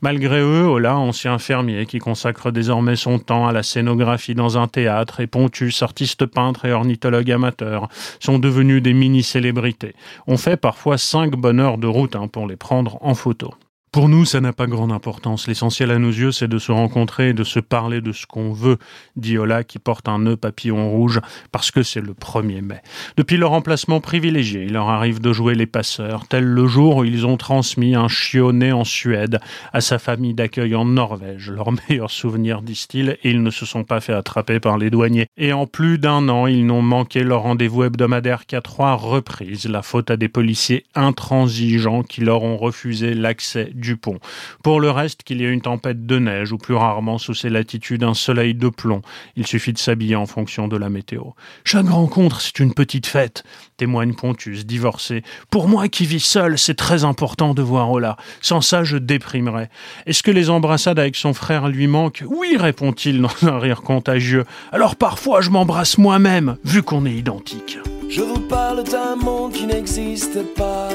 Malgré 0.01 0.41
eux, 0.41 0.74
Ola, 0.75 0.97
ancien 0.97 1.39
fermier 1.39 1.87
qui 1.87 2.01
consacre 2.01 2.51
désormais 2.51 2.97
son 2.97 3.21
temps 3.21 3.47
à 3.47 3.53
la 3.53 3.63
scénographie 3.63 4.35
dans 4.35 4.59
un 4.59 4.67
théâtre, 4.67 5.21
et 5.21 5.29
Pontus, 5.29 5.83
artiste 5.83 6.27
peintre 6.27 6.65
et 6.65 6.73
ornithologue 6.73 7.31
amateur, 7.31 7.89
sont 8.19 8.41
devenus 8.41 8.83
des 8.83 8.93
mini-célébrités. 8.93 9.95
On 10.27 10.37
fait 10.37 10.57
parfois 10.57 10.99
cinq 10.99 11.37
bonnes 11.37 11.61
heures 11.61 11.79
de 11.79 11.87
route 11.87 12.17
hein, 12.17 12.27
pour 12.27 12.49
les 12.49 12.57
prendre 12.57 12.99
en 13.03 13.15
photo. 13.15 13.55
Pour 13.95 14.09
nous, 14.09 14.25
ça 14.25 14.41
n'a 14.41 14.53
pas 14.53 14.67
grande 14.67 14.91
importance. 14.91 15.47
L'essentiel 15.47 15.93
à 15.93 16.01
nos 16.01 16.09
yeux, 16.09 16.33
c'est 16.33 16.49
de 16.49 16.59
se 16.59 16.73
rencontrer 16.73 17.29
et 17.29 17.33
de 17.33 17.45
se 17.45 17.61
parler 17.61 18.01
de 18.01 18.11
ce 18.11 18.27
qu'on 18.27 18.53
veut, 18.53 18.79
dit 19.15 19.39
Ola 19.39 19.63
qui 19.63 19.79
porte 19.79 20.09
un 20.09 20.19
nœud 20.19 20.37
papillon 20.37 20.91
rouge 20.91 21.21
parce 21.53 21.71
que 21.71 21.85
c'est 21.85 22.01
le 22.01 22.13
1er 22.13 22.61
mai. 22.61 22.81
Depuis 23.17 23.37
leur 23.37 23.53
emplacement 23.53 24.01
privilégié, 24.01 24.65
il 24.65 24.73
leur 24.73 24.89
arrive 24.89 25.21
de 25.21 25.33
jouer 25.33 25.55
les 25.55 25.67
passeurs, 25.67 26.27
tel 26.27 26.43
le 26.43 26.67
jour 26.67 26.97
où 26.97 27.05
ils 27.05 27.25
ont 27.25 27.37
transmis 27.37 27.95
un 27.95 28.09
chiot 28.09 28.51
né 28.51 28.73
en 28.73 28.83
Suède 28.83 29.39
à 29.73 29.81
sa 29.81 30.01
famille 30.01 30.35
d'accueil 30.35 30.75
en 30.75 30.87
Norvège. 30.87 31.53
Leur 31.53 31.71
meilleur 31.89 32.11
souvenir, 32.11 32.63
disent-ils, 32.63 33.11
et 33.23 33.31
ils 33.31 33.45
ne 33.45 33.51
se 33.51 33.65
sont 33.65 33.85
pas 33.85 34.01
fait 34.01 34.13
attraper 34.13 34.59
par 34.59 34.77
les 34.77 34.91
douaniers. 34.91 35.29
Et 35.37 35.53
en 35.53 35.69
plus 35.69 35.99
d'un 35.99 36.29
an, 36.29 36.49
ils 36.49 36.67
n'ont 36.67 36.83
manqué 36.83 37.23
leur 37.23 37.43
rendez-vous 37.43 37.85
hebdomadaire 37.85 38.47
qu'à 38.47 38.61
trois 38.61 38.95
reprises, 38.95 39.69
la 39.69 39.83
faute 39.83 40.11
à 40.11 40.17
des 40.17 40.29
policiers 40.29 40.83
intransigeants 40.97 42.03
qui 42.03 42.23
leur 42.23 42.43
ont 42.43 42.57
refusé 42.57 43.15
l'accès 43.15 43.71
du 43.85 43.97
pont. 43.97 44.19
Pour 44.63 44.81
le 44.81 44.91
reste, 44.91 45.23
qu'il 45.23 45.41
y 45.41 45.45
ait 45.45 45.53
une 45.53 45.61
tempête 45.61 46.07
de 46.07 46.19
neige 46.19 46.53
ou 46.53 46.59
plus 46.59 46.75
rarement 46.75 47.19
sous 47.19 47.35
ces 47.35 47.51
latitudes 47.51 48.03
un 48.03 48.15
soleil 48.15 48.55
de 48.55 48.69
plomb, 48.69 49.03
il 49.37 49.47
suffit 49.47 49.73
de 49.73 49.79
s'habiller 49.79 50.17
en 50.17 50.27
fonction 50.27 50.67
de 50.69 50.77
la 50.77 50.89
météo. 50.89 51.23
Chaque 51.65 51.89
rencontre, 51.89 52.41
c'est 52.41 52.59
une 52.59 52.75
petite 52.75 53.07
fête, 53.07 53.45
témoigne 53.77 54.15
Pontus, 54.15 54.67
divorcé. 54.67 55.23
Pour 55.51 55.69
moi 55.69 55.89
qui 55.89 56.07
vis 56.07 56.25
seul, 56.25 56.59
c'est 56.59 56.75
très 56.75 57.05
important 57.05 57.55
de 57.55 57.63
voir 57.63 57.91
Ola. 57.91 58.17
Sans 58.41 58.61
ça, 58.61 58.85
je 58.85 58.97
déprimerais. 58.97 59.71
Est-ce 60.07 60.23
que 60.23 60.31
les 60.31 60.51
embrassades 60.51 60.99
avec 60.99 61.17
son 61.17 61.35
frère 61.35 61.69
lui 61.69 61.87
manquent? 61.87 62.25
Oui, 62.27 62.57
répond-il 62.59 63.21
dans 63.21 63.49
un 63.49 63.59
rire 63.59 63.83
contagieux. 63.83 64.45
Alors 64.73 64.97
parfois, 64.97 65.41
je 65.41 65.51
m'embrasse 65.51 65.99
moi-même, 65.99 66.57
vu 66.65 66.83
qu'on 66.83 67.07
est 67.07 67.15
identiques. 67.15 67.79
Je 68.09 68.23
vous 68.23 68.41
parle 68.41 68.85
d'un 68.85 69.17
monde 69.17 69.53
qui 69.53 69.67
n'existe 69.67 70.43
pas 70.55 70.89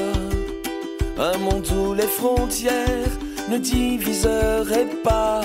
un 1.20 1.36
monde 1.36 1.66
où 1.70 1.92
les 1.92 2.06
frontières 2.06 3.12
ne 3.50 3.58
diviseraient 3.58 4.96
pas 5.04 5.42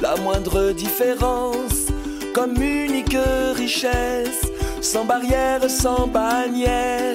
la 0.00 0.16
moindre 0.16 0.72
différence 0.72 1.86
comme 2.34 2.60
unique 2.60 3.16
richesse, 3.54 4.46
sans 4.80 5.04
barrière, 5.04 5.68
sans 5.70 6.08
bannière, 6.08 7.14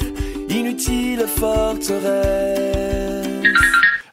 inutile 0.49 1.25
forteresse. 1.27 2.63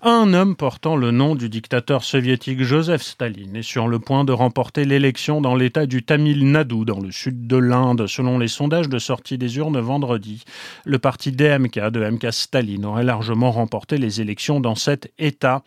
Un 0.02 0.32
homme 0.32 0.56
portant 0.56 0.96
le 0.96 1.10
nom 1.10 1.34
du 1.34 1.50
dictateur 1.50 2.04
soviétique 2.04 2.62
Joseph 2.62 3.02
Staline 3.02 3.54
est 3.54 3.62
sur 3.62 3.86
le 3.86 3.98
point 3.98 4.24
de 4.24 4.32
remporter 4.32 4.86
l'élection 4.86 5.42
dans 5.42 5.54
l'état 5.54 5.84
du 5.84 6.02
Tamil 6.02 6.50
Nadu, 6.50 6.86
dans 6.86 7.00
le 7.00 7.10
sud 7.10 7.46
de 7.46 7.58
l'Inde, 7.58 8.06
selon 8.06 8.38
les 8.38 8.48
sondages 8.48 8.88
de 8.88 8.98
sortie 8.98 9.36
des 9.36 9.58
urnes 9.58 9.78
vendredi. 9.78 10.42
Le 10.86 10.98
parti 10.98 11.32
DMK 11.32 11.90
de 11.90 12.08
MK 12.12 12.32
Staline 12.32 12.86
aurait 12.86 13.04
largement 13.04 13.50
remporté 13.50 13.98
les 13.98 14.22
élections 14.22 14.58
dans 14.58 14.74
cet 14.74 15.12
état. 15.18 15.62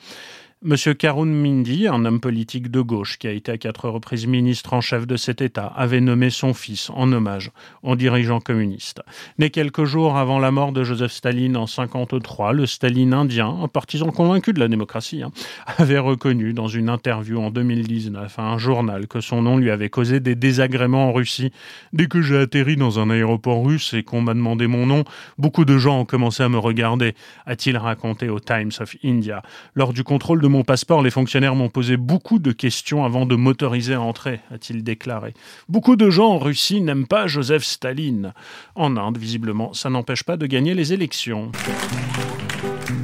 Monsieur 0.65 0.93
Karun 0.93 1.26
Mindi, 1.26 1.89
un 1.89 2.06
homme 2.06 2.21
politique 2.21 2.71
de 2.71 2.80
gauche 2.80 3.17
qui 3.17 3.28
a 3.28 3.32
été 3.32 3.52
à 3.52 3.58
quatre 3.58 3.89
reprises 3.89 4.28
ministre 4.28 4.71
en 4.71 4.80
chef 4.80 5.06
de 5.06 5.17
cet 5.17 5.41
État, 5.41 5.65
avait 5.65 5.99
nommé 5.99 6.30
son 6.30 6.54
fils 6.54 6.89
en 6.91 7.12
hommage 7.12 7.52
au 7.82 7.97
dirigeant 7.97 8.39
communiste. 8.39 9.02
Né 9.39 9.49
quelques 9.49 9.84
jours 9.84 10.15
avant 10.15 10.39
la 10.39 10.52
mort 10.52 10.71
de 10.71 10.86
Joseph 10.86 11.12
Staline 11.12 11.58
en 11.58 11.67
1953, 11.67 12.54
le 12.54 12.65
Staline 12.65 13.13
indien, 13.13 13.49
un 13.62 13.67
partisan 13.67 14.10
convaincu 14.12 14.54
de 14.54 14.62
la 14.62 14.69
démocratie, 14.69 15.21
hein, 15.21 15.34
avait 15.80 15.99
reconnu 15.99 16.54
dans 16.54 16.69
une 16.69 16.88
interview 16.88 17.41
en 17.41 17.52
2019 17.52 18.39
à 18.39 18.43
un 18.43 18.58
journal 18.58 19.08
que 19.08 19.19
son 19.19 19.41
nom 19.41 19.58
lui 19.58 19.69
avait 19.69 19.89
causé 19.89 20.21
des 20.21 20.36
désagréments 20.36 21.10
en 21.10 21.12
Russie. 21.12 21.52
Dès 21.91 22.06
que 22.08 22.21
j'ai 22.21 22.38
atterri 22.38 22.78
dans 22.78 23.02
un 23.02 23.10
aéroport 23.10 23.65
russe 23.65 23.93
et 23.93 24.04
qu'on 24.04 24.21
m'a 24.21 24.34
demandé 24.34 24.67
mon 24.67 24.86
nom, 24.86 25.04
beaucoup 25.38 25.65
de 25.65 25.78
gens 25.78 25.99
ont 25.99 26.06
commencé 26.06 26.41
à 26.41 26.47
me 26.47 26.58
regarder, 26.58 27.15
a-t-il 27.45 27.76
raconté 27.76 28.30
au 28.30 28.39
Times 28.39 28.71
of 28.80 28.95
India. 29.04 29.41
Lors 29.76 29.91
du 29.91 30.06
contrôle 30.06 30.39
de 30.39 30.52
mon 30.53 30.63
passeport, 30.63 31.01
les 31.01 31.09
fonctionnaires 31.09 31.55
m'ont 31.55 31.69
posé 31.69 31.97
beaucoup 31.97 32.37
de 32.37 32.51
questions 32.51 33.03
avant 33.03 33.25
de 33.25 33.35
m'autoriser 33.35 33.95
à 33.95 34.01
entrer, 34.01 34.39
a-t-il 34.51 34.83
déclaré. 34.83 35.33
Beaucoup 35.67 35.95
de 35.95 36.11
gens 36.11 36.27
en 36.27 36.37
Russie 36.37 36.79
n'aiment 36.79 37.07
pas 37.07 37.25
Joseph 37.25 37.63
Staline. 37.63 38.33
En 38.75 38.95
Inde, 38.95 39.17
visiblement, 39.17 39.73
ça 39.73 39.89
n'empêche 39.89 40.21
pas 40.23 40.37
de 40.37 40.45
gagner 40.45 40.75
les 40.75 40.93
élections. 40.93 41.51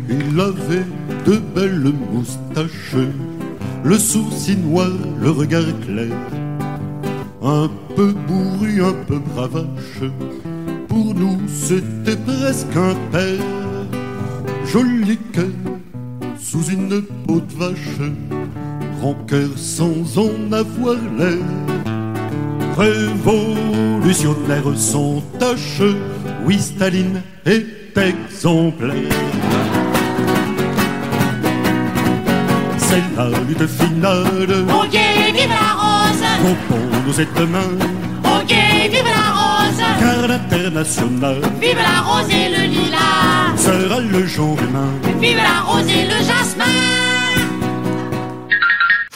Il 0.07 0.39
avait 0.39 0.85
de 1.25 1.37
belles 1.37 1.91
moustaches, 2.11 2.95
le 3.83 3.97
sourcil 3.97 4.59
noir, 4.59 4.91
le 5.19 5.31
regard 5.31 5.63
clair, 5.83 6.13
un 7.41 7.67
peu 7.95 8.13
bourru, 8.13 8.83
un 8.83 8.93
peu 9.07 9.17
bravache. 9.17 10.03
Pour 10.87 11.15
nous, 11.15 11.39
c'était 11.47 12.17
presque 12.17 12.75
un 12.75 12.93
père, 13.11 13.41
joli 14.67 15.17
cœur 15.33 15.78
sous 16.41 16.63
une 16.69 17.01
peau 17.27 17.39
de 17.41 17.53
vache, 17.55 17.99
grand 18.99 19.15
cœur 19.27 19.49
sans 19.55 20.17
en 20.17 20.51
avoir 20.51 20.95
l'air. 21.17 21.37
Révolutionnaire 22.77 24.63
sans 24.75 25.21
tâche, 25.39 25.81
oui, 26.45 26.59
Staline 26.59 27.21
est 27.45 27.65
exemplaire. 27.97 28.93
C'est 32.77 33.03
la 33.17 33.29
lutte 33.47 33.67
finale. 33.67 34.65
Ok, 34.69 34.97
vive 35.33 35.49
la 35.49 35.73
rose! 35.75 36.25
Compons-nous 36.41 37.13
cette 37.13 37.39
main, 37.49 37.71
Ok, 38.23 38.53
vive 38.89 39.03
la 39.03 39.31
rose! 39.39 39.83
car 39.99 40.27
l'international 40.27 41.37
Vive 41.61 41.77
la 41.77 42.01
rose 42.01 42.29
et 42.31 42.49
le 42.49 42.63
lilas! 42.67 43.28
Sera 43.69 43.99
le 43.99 44.25
genre 44.25 44.57
humain. 44.61 44.91
Vive 45.21 45.37
la 45.37 45.61
rose 45.61 45.87
et 45.87 46.05
le 46.05 46.17
jasmin! 46.27 46.98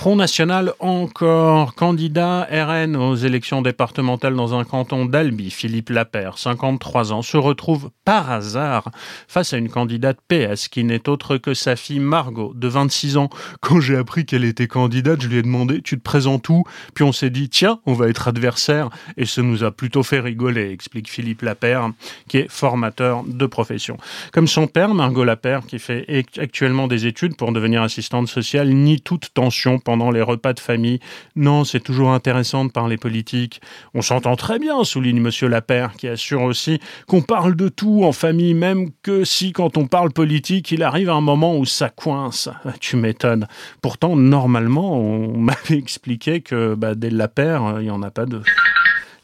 Front 0.03 0.17
National 0.17 0.73
encore 0.81 1.75
candidat 1.75 2.45
RN 2.51 2.97
aux 2.97 3.15
élections 3.15 3.61
départementales 3.61 4.35
dans 4.35 4.53
un 4.53 4.65
canton 4.65 5.05
d'Albi, 5.05 5.49
Philippe 5.49 5.91
Lapère, 5.91 6.37
53 6.37 7.13
ans, 7.13 7.21
se 7.21 7.37
retrouve 7.37 7.89
par 8.03 8.29
hasard 8.29 8.91
face 9.29 9.53
à 9.53 9.57
une 9.57 9.69
candidate 9.69 10.17
PS 10.27 10.67
qui 10.67 10.83
n'est 10.83 11.07
autre 11.07 11.37
que 11.37 11.53
sa 11.53 11.77
fille 11.77 12.01
Margot, 12.01 12.51
de 12.53 12.67
26 12.67 13.15
ans. 13.15 13.29
Quand 13.61 13.79
j'ai 13.79 13.95
appris 13.95 14.25
qu'elle 14.25 14.43
était 14.43 14.67
candidate, 14.67 15.21
je 15.21 15.29
lui 15.29 15.37
ai 15.37 15.41
demandé 15.41 15.81
Tu 15.81 15.97
te 15.97 16.03
présentes 16.03 16.49
où? 16.49 16.65
Puis 16.93 17.05
on 17.05 17.13
s'est 17.13 17.29
dit 17.29 17.47
Tiens, 17.47 17.79
on 17.85 17.93
va 17.93 18.09
être 18.09 18.27
adversaire. 18.27 18.89
Et 19.15 19.25
ça 19.25 19.41
nous 19.41 19.63
a 19.63 19.71
plutôt 19.71 20.03
fait 20.03 20.19
rigoler, 20.19 20.69
explique 20.69 21.09
Philippe 21.09 21.43
Lapère, 21.43 21.91
qui 22.27 22.39
est 22.39 22.51
formateur 22.51 23.23
de 23.25 23.45
profession. 23.45 23.95
Comme 24.33 24.47
son 24.47 24.67
père, 24.67 24.93
Margot 24.93 25.23
Lapère, 25.23 25.65
qui 25.65 25.79
fait 25.79 26.25
actuellement 26.37 26.89
des 26.89 27.05
études 27.05 27.37
pour 27.37 27.53
devenir 27.53 27.81
assistante 27.81 28.27
sociale, 28.27 28.67
nie 28.67 28.99
toute 28.99 29.33
tension 29.33 29.79
pendant 29.79 29.92
les 30.11 30.21
repas 30.21 30.53
de 30.53 30.59
famille. 30.59 30.99
Non, 31.35 31.63
c'est 31.63 31.79
toujours 31.79 32.11
intéressant 32.11 32.65
de 32.65 32.71
parler 32.71 32.97
politique. 32.97 33.61
On 33.93 34.01
s'entend 34.01 34.35
très 34.35 34.59
bien, 34.59 34.83
souligne 34.83 35.19
Monsieur 35.19 35.47
Lapère, 35.47 35.93
qui 35.93 36.07
assure 36.07 36.41
aussi 36.43 36.79
qu'on 37.07 37.21
parle 37.21 37.55
de 37.55 37.69
tout 37.69 38.03
en 38.03 38.11
famille, 38.11 38.53
même 38.53 38.91
que 39.01 39.23
si 39.23 39.51
quand 39.51 39.77
on 39.77 39.87
parle 39.87 40.11
politique, 40.11 40.71
il 40.71 40.83
arrive 40.83 41.09
un 41.09 41.21
moment 41.21 41.57
où 41.57 41.65
ça 41.65 41.89
coince. 41.89 42.49
Tu 42.79 42.95
m'étonnes. 42.95 43.47
Pourtant, 43.81 44.15
normalement, 44.15 44.97
on 44.97 45.37
m'avait 45.37 45.77
expliqué 45.77 46.41
que 46.41 46.75
bah, 46.75 46.95
dès 46.95 47.09
Lapère, 47.09 47.75
il 47.79 47.83
n'y 47.83 47.91
en 47.91 48.03
a 48.03 48.11
pas 48.11 48.25
deux. 48.25 48.43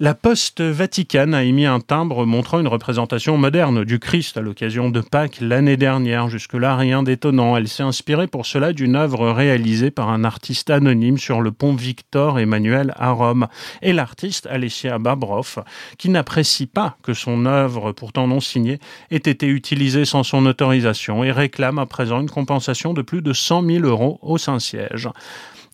La 0.01 0.13
Poste 0.13 0.61
Vaticane 0.61 1.33
a 1.33 1.43
émis 1.43 1.65
un 1.65 1.81
timbre 1.81 2.25
montrant 2.25 2.61
une 2.61 2.69
représentation 2.69 3.37
moderne 3.37 3.83
du 3.83 3.99
Christ 3.99 4.37
à 4.37 4.41
l'occasion 4.41 4.89
de 4.89 5.01
Pâques 5.01 5.39
l'année 5.41 5.75
dernière. 5.75 6.29
Jusque-là, 6.29 6.77
rien 6.77 7.03
d'étonnant. 7.03 7.57
Elle 7.57 7.67
s'est 7.67 7.83
inspirée 7.83 8.27
pour 8.27 8.45
cela 8.45 8.71
d'une 8.71 8.95
œuvre 8.95 9.29
réalisée 9.29 9.91
par 9.91 10.07
un 10.07 10.23
artiste 10.23 10.69
anonyme 10.69 11.17
sur 11.17 11.41
le 11.41 11.51
pont 11.51 11.75
Victor 11.75 12.39
Emmanuel 12.39 12.93
à 12.95 13.11
Rome. 13.11 13.49
Et 13.81 13.91
l'artiste 13.91 14.47
Alessia 14.47 14.99
Babroff, 14.99 15.59
qui 15.97 16.07
n'apprécie 16.07 16.65
pas 16.65 16.95
que 17.03 17.13
son 17.13 17.45
œuvre, 17.45 17.91
pourtant 17.91 18.25
non 18.25 18.39
signée, 18.39 18.79
ait 19.11 19.17
été 19.17 19.47
utilisée 19.47 20.05
sans 20.05 20.23
son 20.23 20.45
autorisation 20.45 21.25
et 21.25 21.31
réclame 21.33 21.77
à 21.77 21.85
présent 21.85 22.21
une 22.21 22.29
compensation 22.29 22.93
de 22.93 23.01
plus 23.01 23.21
de 23.21 23.33
100 23.33 23.65
000 23.65 23.85
euros 23.85 24.17
au 24.21 24.37
Saint-Siège. 24.37 25.09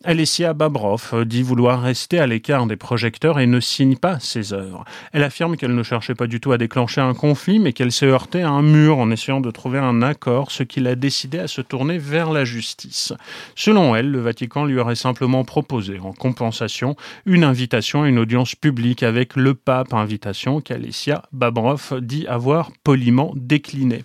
Alessia 0.04 0.54
Babroff 0.54 1.16
dit 1.26 1.42
vouloir 1.42 1.82
rester 1.82 2.20
à 2.20 2.28
l'écart 2.28 2.68
des 2.68 2.76
projecteurs 2.76 3.40
et 3.40 3.48
ne 3.48 3.60
signe 3.60 3.96
pas 3.96 4.20
ses 4.20 4.54
œuvres. 4.54 4.86
Elle 5.14 5.24
affirme 5.24 5.58
qu'elle 5.58 5.74
ne 5.74 5.84
cherchait 5.84 6.16
pas 6.16 6.28
du 6.28 6.40
tout 6.40 6.52
à 6.52 6.58
déclencher 6.58 7.02
un 7.02 7.14
conflit, 7.14 7.60
mais 7.60 7.74
qu'elle 7.74 7.92
s'est 7.92 8.06
heurtée 8.06 8.44
à 8.44 8.50
un 8.50 8.62
mur 8.62 9.00
en 9.00 9.10
essayant 9.10 9.42
de 9.42 9.50
trouver 9.52 9.80
un 9.80 10.02
accord, 10.02 10.52
ce 10.52 10.64
qui 10.64 10.80
l'a 10.80 10.96
décidé 10.96 11.40
à 11.40 11.48
se 11.48 11.62
tourner 11.62 11.98
vers 11.98 12.32
la 12.32 12.46
justice. 12.46 13.14
Selon 13.56 13.96
elle, 13.96 14.12
le 14.12 14.20
Vatican 14.20 14.66
lui 14.66 14.80
aurait 14.80 14.96
simplement 14.96 15.44
proposé, 15.44 16.00
en 16.00 16.14
compensation, 16.14 16.96
une 17.26 17.44
invitation 17.44 18.04
à 18.04 18.10
une 18.10 18.20
audience 18.20 18.56
publique 18.56 19.02
avec 19.02 19.36
le 19.36 19.56
pape, 19.56 19.94
invitation 19.94 20.62
qu'Alessia 20.62 21.24
Babroff 21.32 21.94
dit 21.94 22.28
avoir 22.28 22.72
poliment 22.84 23.34
déclinée. 23.36 24.04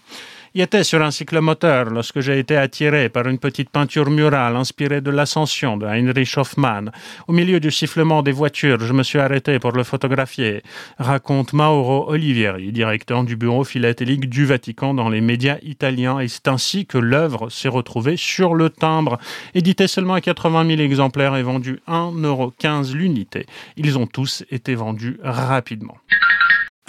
Il 0.53 0.63
était 0.63 0.83
sur 0.83 1.01
un 1.01 1.13
cyclomoteur 1.13 1.91
lorsque 1.91 2.19
j'ai 2.19 2.41
été 2.41 2.57
attiré 2.57 3.09
par 3.09 3.29
une 3.29 3.39
petite 3.39 3.71
peinture 3.71 4.11
murale 4.11 4.57
inspirée 4.57 5.01
de 5.01 5.13
l'ascension 5.13 5.77
de 5.77 5.87
Heinrich 5.87 6.37
Hoffmann. 6.37 6.91
Au 7.29 7.33
milieu 7.33 7.61
du 7.61 7.71
sifflement 7.71 8.25
des 8.25 8.33
voitures, 8.33 8.81
je 8.81 8.93
me 8.93 9.05
suis 9.05 9.21
arrêté 9.21 9.61
pour 9.61 9.71
le 9.71 9.85
photographier, 9.85 10.65
raconte 10.99 11.53
Mauro 11.53 12.11
Olivieri, 12.11 12.73
directeur 12.73 13.23
du 13.23 13.37
bureau 13.37 13.63
philatélique 13.63 14.29
du 14.29 14.45
Vatican 14.45 14.93
dans 14.93 15.09
les 15.09 15.21
médias 15.21 15.59
italiens. 15.63 16.19
Et 16.19 16.27
c'est 16.27 16.49
ainsi 16.49 16.85
que 16.85 16.99
l'œuvre 16.99 17.49
s'est 17.49 17.69
retrouvée 17.69 18.17
sur 18.17 18.55
le 18.55 18.71
timbre. 18.71 19.21
Édité 19.55 19.87
seulement 19.87 20.15
à 20.15 20.21
80 20.21 20.67
000 20.67 20.81
exemplaires 20.81 21.37
et 21.37 21.45
vendu 21.45 21.79
1,15€ 21.87 22.93
l'unité. 22.95 23.47
Ils 23.77 23.97
ont 23.99 24.09
tous 24.09 24.43
été 24.51 24.75
vendus 24.75 25.17
rapidement. 25.23 25.99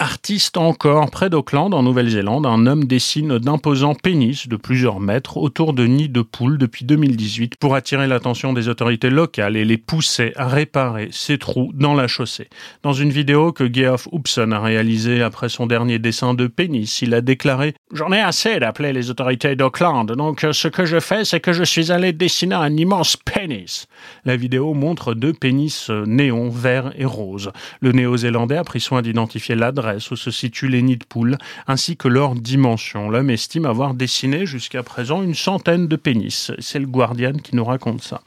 Artiste 0.02 0.56
encore, 0.56 1.12
près 1.12 1.30
d'Auckland, 1.30 1.72
en 1.72 1.84
Nouvelle-Zélande, 1.84 2.44
un 2.44 2.66
homme 2.66 2.86
dessine 2.86 3.38
d'imposants 3.38 3.94
pénis 3.94 4.48
de 4.48 4.56
plusieurs 4.56 4.98
mètres 4.98 5.36
autour 5.36 5.74
de 5.74 5.86
nids 5.86 6.08
de 6.08 6.22
poules 6.22 6.58
depuis 6.58 6.84
2018 6.84 7.54
pour 7.54 7.76
attirer 7.76 8.08
l'attention 8.08 8.52
des 8.52 8.66
autorités 8.66 9.10
locales 9.10 9.56
et 9.56 9.64
les 9.64 9.76
pousser 9.76 10.32
à 10.34 10.48
réparer 10.48 11.10
ces 11.12 11.38
trous 11.38 11.70
dans 11.72 11.94
la 11.94 12.08
chaussée. 12.08 12.48
Dans 12.82 12.92
une 12.92 13.10
vidéo 13.10 13.52
que 13.52 13.72
Geoff 13.72 14.08
Hobson 14.10 14.50
a 14.50 14.58
réalisée 14.58 15.22
après 15.22 15.48
son 15.48 15.68
dernier 15.68 16.00
dessin 16.00 16.34
de 16.34 16.48
pénis, 16.48 17.00
il 17.00 17.14
a 17.14 17.20
déclaré 17.20 17.74
«J'en 17.92 18.10
ai 18.10 18.18
assez 18.18 18.58
d'appeler 18.58 18.92
les 18.92 19.08
autorités 19.08 19.54
d'Auckland, 19.54 20.10
donc 20.10 20.44
ce 20.50 20.66
que 20.66 20.84
je 20.84 20.98
fais, 20.98 21.24
c'est 21.24 21.38
que 21.38 21.52
je 21.52 21.62
suis 21.62 21.92
allé 21.92 22.12
dessiner 22.12 22.56
un 22.56 22.76
immense 22.76 23.16
pénis.» 23.16 23.86
La 24.24 24.34
vidéo 24.34 24.74
montre 24.74 25.14
deux 25.14 25.32
pénis 25.32 25.90
néons, 25.90 26.48
verts 26.48 26.92
et 26.98 27.04
roses. 27.04 27.52
Le 27.80 27.92
néo-zélandais 27.92 28.56
a 28.56 28.64
pris 28.64 28.80
soin 28.80 29.00
d'identifier 29.00 29.54
l'adresse 29.54 29.91
où 30.10 30.16
se 30.16 30.30
situent 30.30 30.68
les 30.68 30.82
nids 30.82 30.96
de 30.96 31.04
poules, 31.04 31.38
ainsi 31.66 31.96
que 31.96 32.08
leur 32.08 32.34
dimension. 32.34 33.10
L'homme 33.10 33.30
estime 33.30 33.66
avoir 33.66 33.94
dessiné 33.94 34.46
jusqu'à 34.46 34.82
présent 34.82 35.22
une 35.22 35.34
centaine 35.34 35.88
de 35.88 35.96
pénis. 35.96 36.52
C'est 36.58 36.78
le 36.78 36.86
Guardian 36.86 37.32
qui 37.32 37.56
nous 37.56 37.64
raconte 37.64 38.02
ça. 38.02 38.22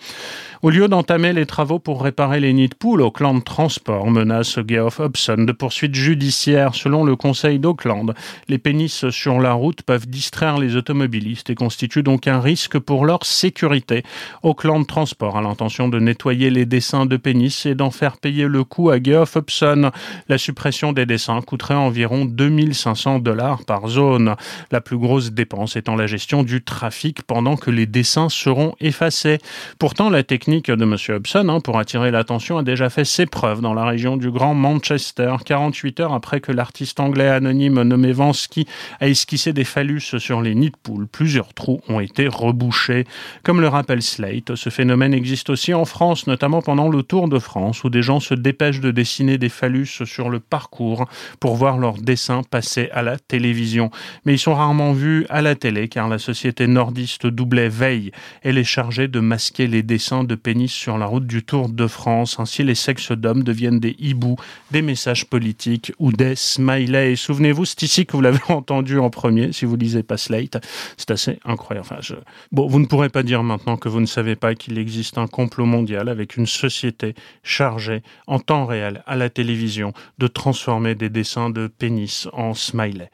Au 0.66 0.72
lieu 0.72 0.88
d'entamer 0.88 1.32
les 1.32 1.46
travaux 1.46 1.78
pour 1.78 2.02
réparer 2.02 2.40
les 2.40 2.52
nids 2.52 2.70
de 2.70 2.74
poules, 2.74 3.04
Auckland 3.04 3.44
Transport 3.44 4.10
menace 4.10 4.58
Geoff 4.68 5.00
Hobson 5.00 5.46
de 5.46 5.52
poursuites 5.52 5.94
judiciaires 5.94 6.74
selon 6.74 7.04
le 7.04 7.16
conseil 7.16 7.60
d'Auckland. 7.60 8.16
Les 8.48 8.58
pénis 8.58 9.08
sur 9.12 9.40
la 9.40 9.54
route 9.54 9.84
peuvent 9.84 10.08
distraire 10.08 10.58
les 10.58 10.76
automobilistes 10.76 11.52
et 11.52 11.54
constituent 11.54 12.02
donc 12.02 12.28
un 12.28 12.40
risque 12.40 12.80
pour 12.80 13.06
leur 13.06 13.28
sécurité. 13.28 14.02
Auckland 14.42 14.88
Transport 14.88 15.38
a 15.38 15.42
l'intention 15.44 15.88
de 15.88 16.00
nettoyer 16.00 16.50
les 16.50 16.66
dessins 16.66 17.06
de 17.06 17.18
pénis 17.18 17.68
et 17.68 17.76
d'en 17.76 17.92
faire 17.92 18.18
payer 18.18 18.48
le 18.48 18.64
coût 18.64 18.90
à 18.90 18.98
Geoff 19.00 19.36
Hobson. 19.36 19.92
La 20.30 20.40
suppression 20.40 20.94
des 20.94 21.06
dessins 21.06 21.42
coûterait 21.42 21.76
environ 21.76 22.26
2500 22.26 23.20
dollars 23.20 23.66
par 23.66 23.88
zone. 23.88 24.36
La 24.72 24.82
plus 24.82 24.98
grosse 24.98 25.32
dépense 25.32 25.76
étant 25.76 25.96
la 25.96 26.08
gestion 26.08 26.42
du 26.42 26.64
trafic 26.64 27.22
pendant 27.22 27.56
que 27.56 27.70
les 27.70 27.86
dessins 27.86 28.30
seront 28.30 28.74
effacés. 28.80 29.38
Pourtant, 29.78 30.10
la 30.10 30.24
technique 30.24 30.55
de 30.62 30.84
M. 30.84 30.96
Hobson 31.10 31.50
hein, 31.50 31.60
pour 31.60 31.78
attirer 31.78 32.12
l'attention 32.12 32.58
a 32.58 32.64
déjà 32.64 32.90
fait 32.90 33.04
ses 33.04 33.26
preuves 33.26 33.60
dans 33.60 33.74
la 33.74 33.84
région 33.84 34.16
du 34.16 34.32
Grand 34.32 34.54
Manchester, 34.54 35.36
48 35.44 36.00
heures 36.00 36.14
après 36.14 36.40
que 36.40 36.54
l'artiste 36.54 37.02
anglais 37.02 37.28
anonyme 37.28 37.82
nommé 37.84 38.14
Vansky 38.14 38.66
a 39.02 39.08
esquissé 39.08 39.52
des 39.52 39.66
phallus 39.66 40.18
sur 40.18 40.42
les 40.42 40.56
nids 40.56 40.72
de 40.72 40.78
poules. 40.82 41.08
Plusieurs 41.08 41.54
trous 41.54 41.82
ont 41.90 42.00
été 42.00 42.28
rebouchés. 42.28 43.06
Comme 43.44 43.60
le 43.60 43.68
rappelle 43.68 44.02
Slate, 44.02 44.56
ce 44.56 44.70
phénomène 44.70 45.14
existe 45.14 45.50
aussi 45.50 45.74
en 45.74 45.84
France, 45.84 46.26
notamment 46.26 46.62
pendant 46.62 46.88
le 46.88 47.04
Tour 47.04 47.28
de 47.28 47.40
France, 47.40 47.84
où 47.84 47.90
des 47.90 48.02
gens 48.02 48.22
se 48.22 48.34
dépêchent 48.34 48.80
de 48.80 48.92
dessiner 48.92 49.38
des 49.38 49.50
phallus 49.50 50.06
sur 50.06 50.30
le 50.30 50.40
parcours 50.40 51.06
pour 51.42 51.56
voir 51.56 51.78
leurs 51.78 51.98
dessins 51.98 52.44
passer 52.44 52.90
à 52.94 53.02
la 53.02 53.18
télévision. 53.18 53.92
Mais 54.26 54.36
ils 54.36 54.40
sont 54.40 54.56
rarement 54.56 54.94
vus 54.94 55.26
à 55.30 55.42
la 55.42 55.56
télé, 55.56 55.90
car 55.90 56.08
la 56.08 56.18
société 56.18 56.68
nordiste 56.68 57.28
Doublet 57.28 57.68
Veille, 57.68 58.12
elle 58.42 58.58
est 58.58 58.64
chargée 58.64 59.10
de 59.10 59.20
masquer 59.20 59.68
les 59.68 59.84
dessins 59.84 60.24
de 60.24 60.36
pénis 60.46 60.72
sur 60.72 61.00
la 61.00 61.08
route 61.08 61.26
du 61.26 61.44
Tour 61.44 61.70
de 61.70 61.88
France. 61.88 62.40
Ainsi, 62.40 62.64
les 62.64 62.76
sexes 62.76 63.12
d'hommes 63.12 63.42
deviennent 63.42 63.80
des 63.80 63.96
hiboux, 63.98 64.36
des 64.70 64.84
messages 64.84 65.26
politiques 65.26 65.92
ou 65.98 66.12
des 66.12 66.36
smileys. 66.36 67.16
Souvenez-vous, 67.16 67.66
c'est 67.66 67.82
ici 67.82 68.06
que 68.06 68.12
vous 68.12 68.22
l'avez 68.22 68.38
entendu 68.50 69.00
en 69.00 69.10
premier, 69.10 69.54
si 69.54 69.66
vous 69.66 69.76
lisez 69.76 70.04
pas 70.04 70.18
Slate. 70.18 70.64
C'est 70.98 71.10
assez 71.10 71.40
incroyable. 71.46 71.88
Enfin. 71.90 72.16
Bon, 72.52 72.68
vous 72.68 72.80
ne 72.80 72.86
pourrez 72.86 73.10
pas 73.10 73.24
dire 73.24 73.42
maintenant 73.42 73.76
que 73.76 73.90
vous 73.90 74.00
ne 74.00 74.06
savez 74.06 74.36
pas 74.36 74.54
qu'il 74.54 74.78
existe 74.78 75.18
un 75.18 75.26
complot 75.26 75.66
mondial 75.66 76.10
avec 76.10 76.38
une 76.38 76.46
société 76.46 77.16
chargée 77.42 78.04
en 78.28 78.38
temps 78.38 78.68
réel 78.68 79.02
à 79.08 79.16
la 79.16 79.32
télévision 79.32 79.94
de 80.20 80.28
transformer 80.28 80.94
des 80.94 81.10
dessins 81.10 81.50
de 81.50 81.66
pénis 81.66 82.28
en 82.34 82.54
smiley. 82.54 83.10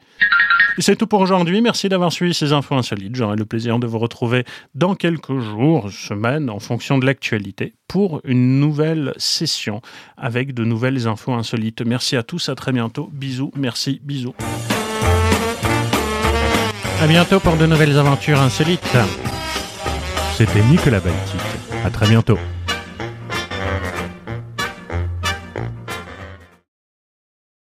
C'est 0.78 0.96
tout 0.96 1.06
pour 1.06 1.20
aujourd'hui. 1.20 1.60
Merci 1.60 1.88
d'avoir 1.88 2.12
suivi 2.12 2.34
ces 2.34 2.52
infos 2.52 2.74
insolites. 2.74 3.14
J'aurai 3.14 3.36
le 3.36 3.44
plaisir 3.44 3.78
de 3.78 3.86
vous 3.86 3.98
retrouver 3.98 4.44
dans 4.74 4.94
quelques 4.94 5.38
jours, 5.38 5.90
semaines, 5.90 6.48
en 6.48 6.60
fonction 6.60 6.98
de 6.98 7.06
l'actualité, 7.06 7.74
pour 7.88 8.20
une 8.24 8.58
nouvelle 8.58 9.12
session 9.16 9.82
avec 10.16 10.54
de 10.54 10.64
nouvelles 10.64 11.06
infos 11.06 11.32
insolites. 11.32 11.82
Merci 11.82 12.16
à 12.16 12.22
tous, 12.22 12.48
à 12.48 12.54
très 12.54 12.72
bientôt. 12.72 13.10
Bisous, 13.12 13.52
merci, 13.56 14.00
bisous. 14.02 14.34
À 17.00 17.06
bientôt 17.06 17.40
pour 17.40 17.56
de 17.56 17.66
nouvelles 17.66 17.98
aventures 17.98 18.40
insolites. 18.40 18.96
C'était 20.36 20.62
Nicolas 20.64 21.00
Baltic. 21.00 21.40
À 21.84 21.90
très 21.90 22.08
bientôt. 22.08 22.38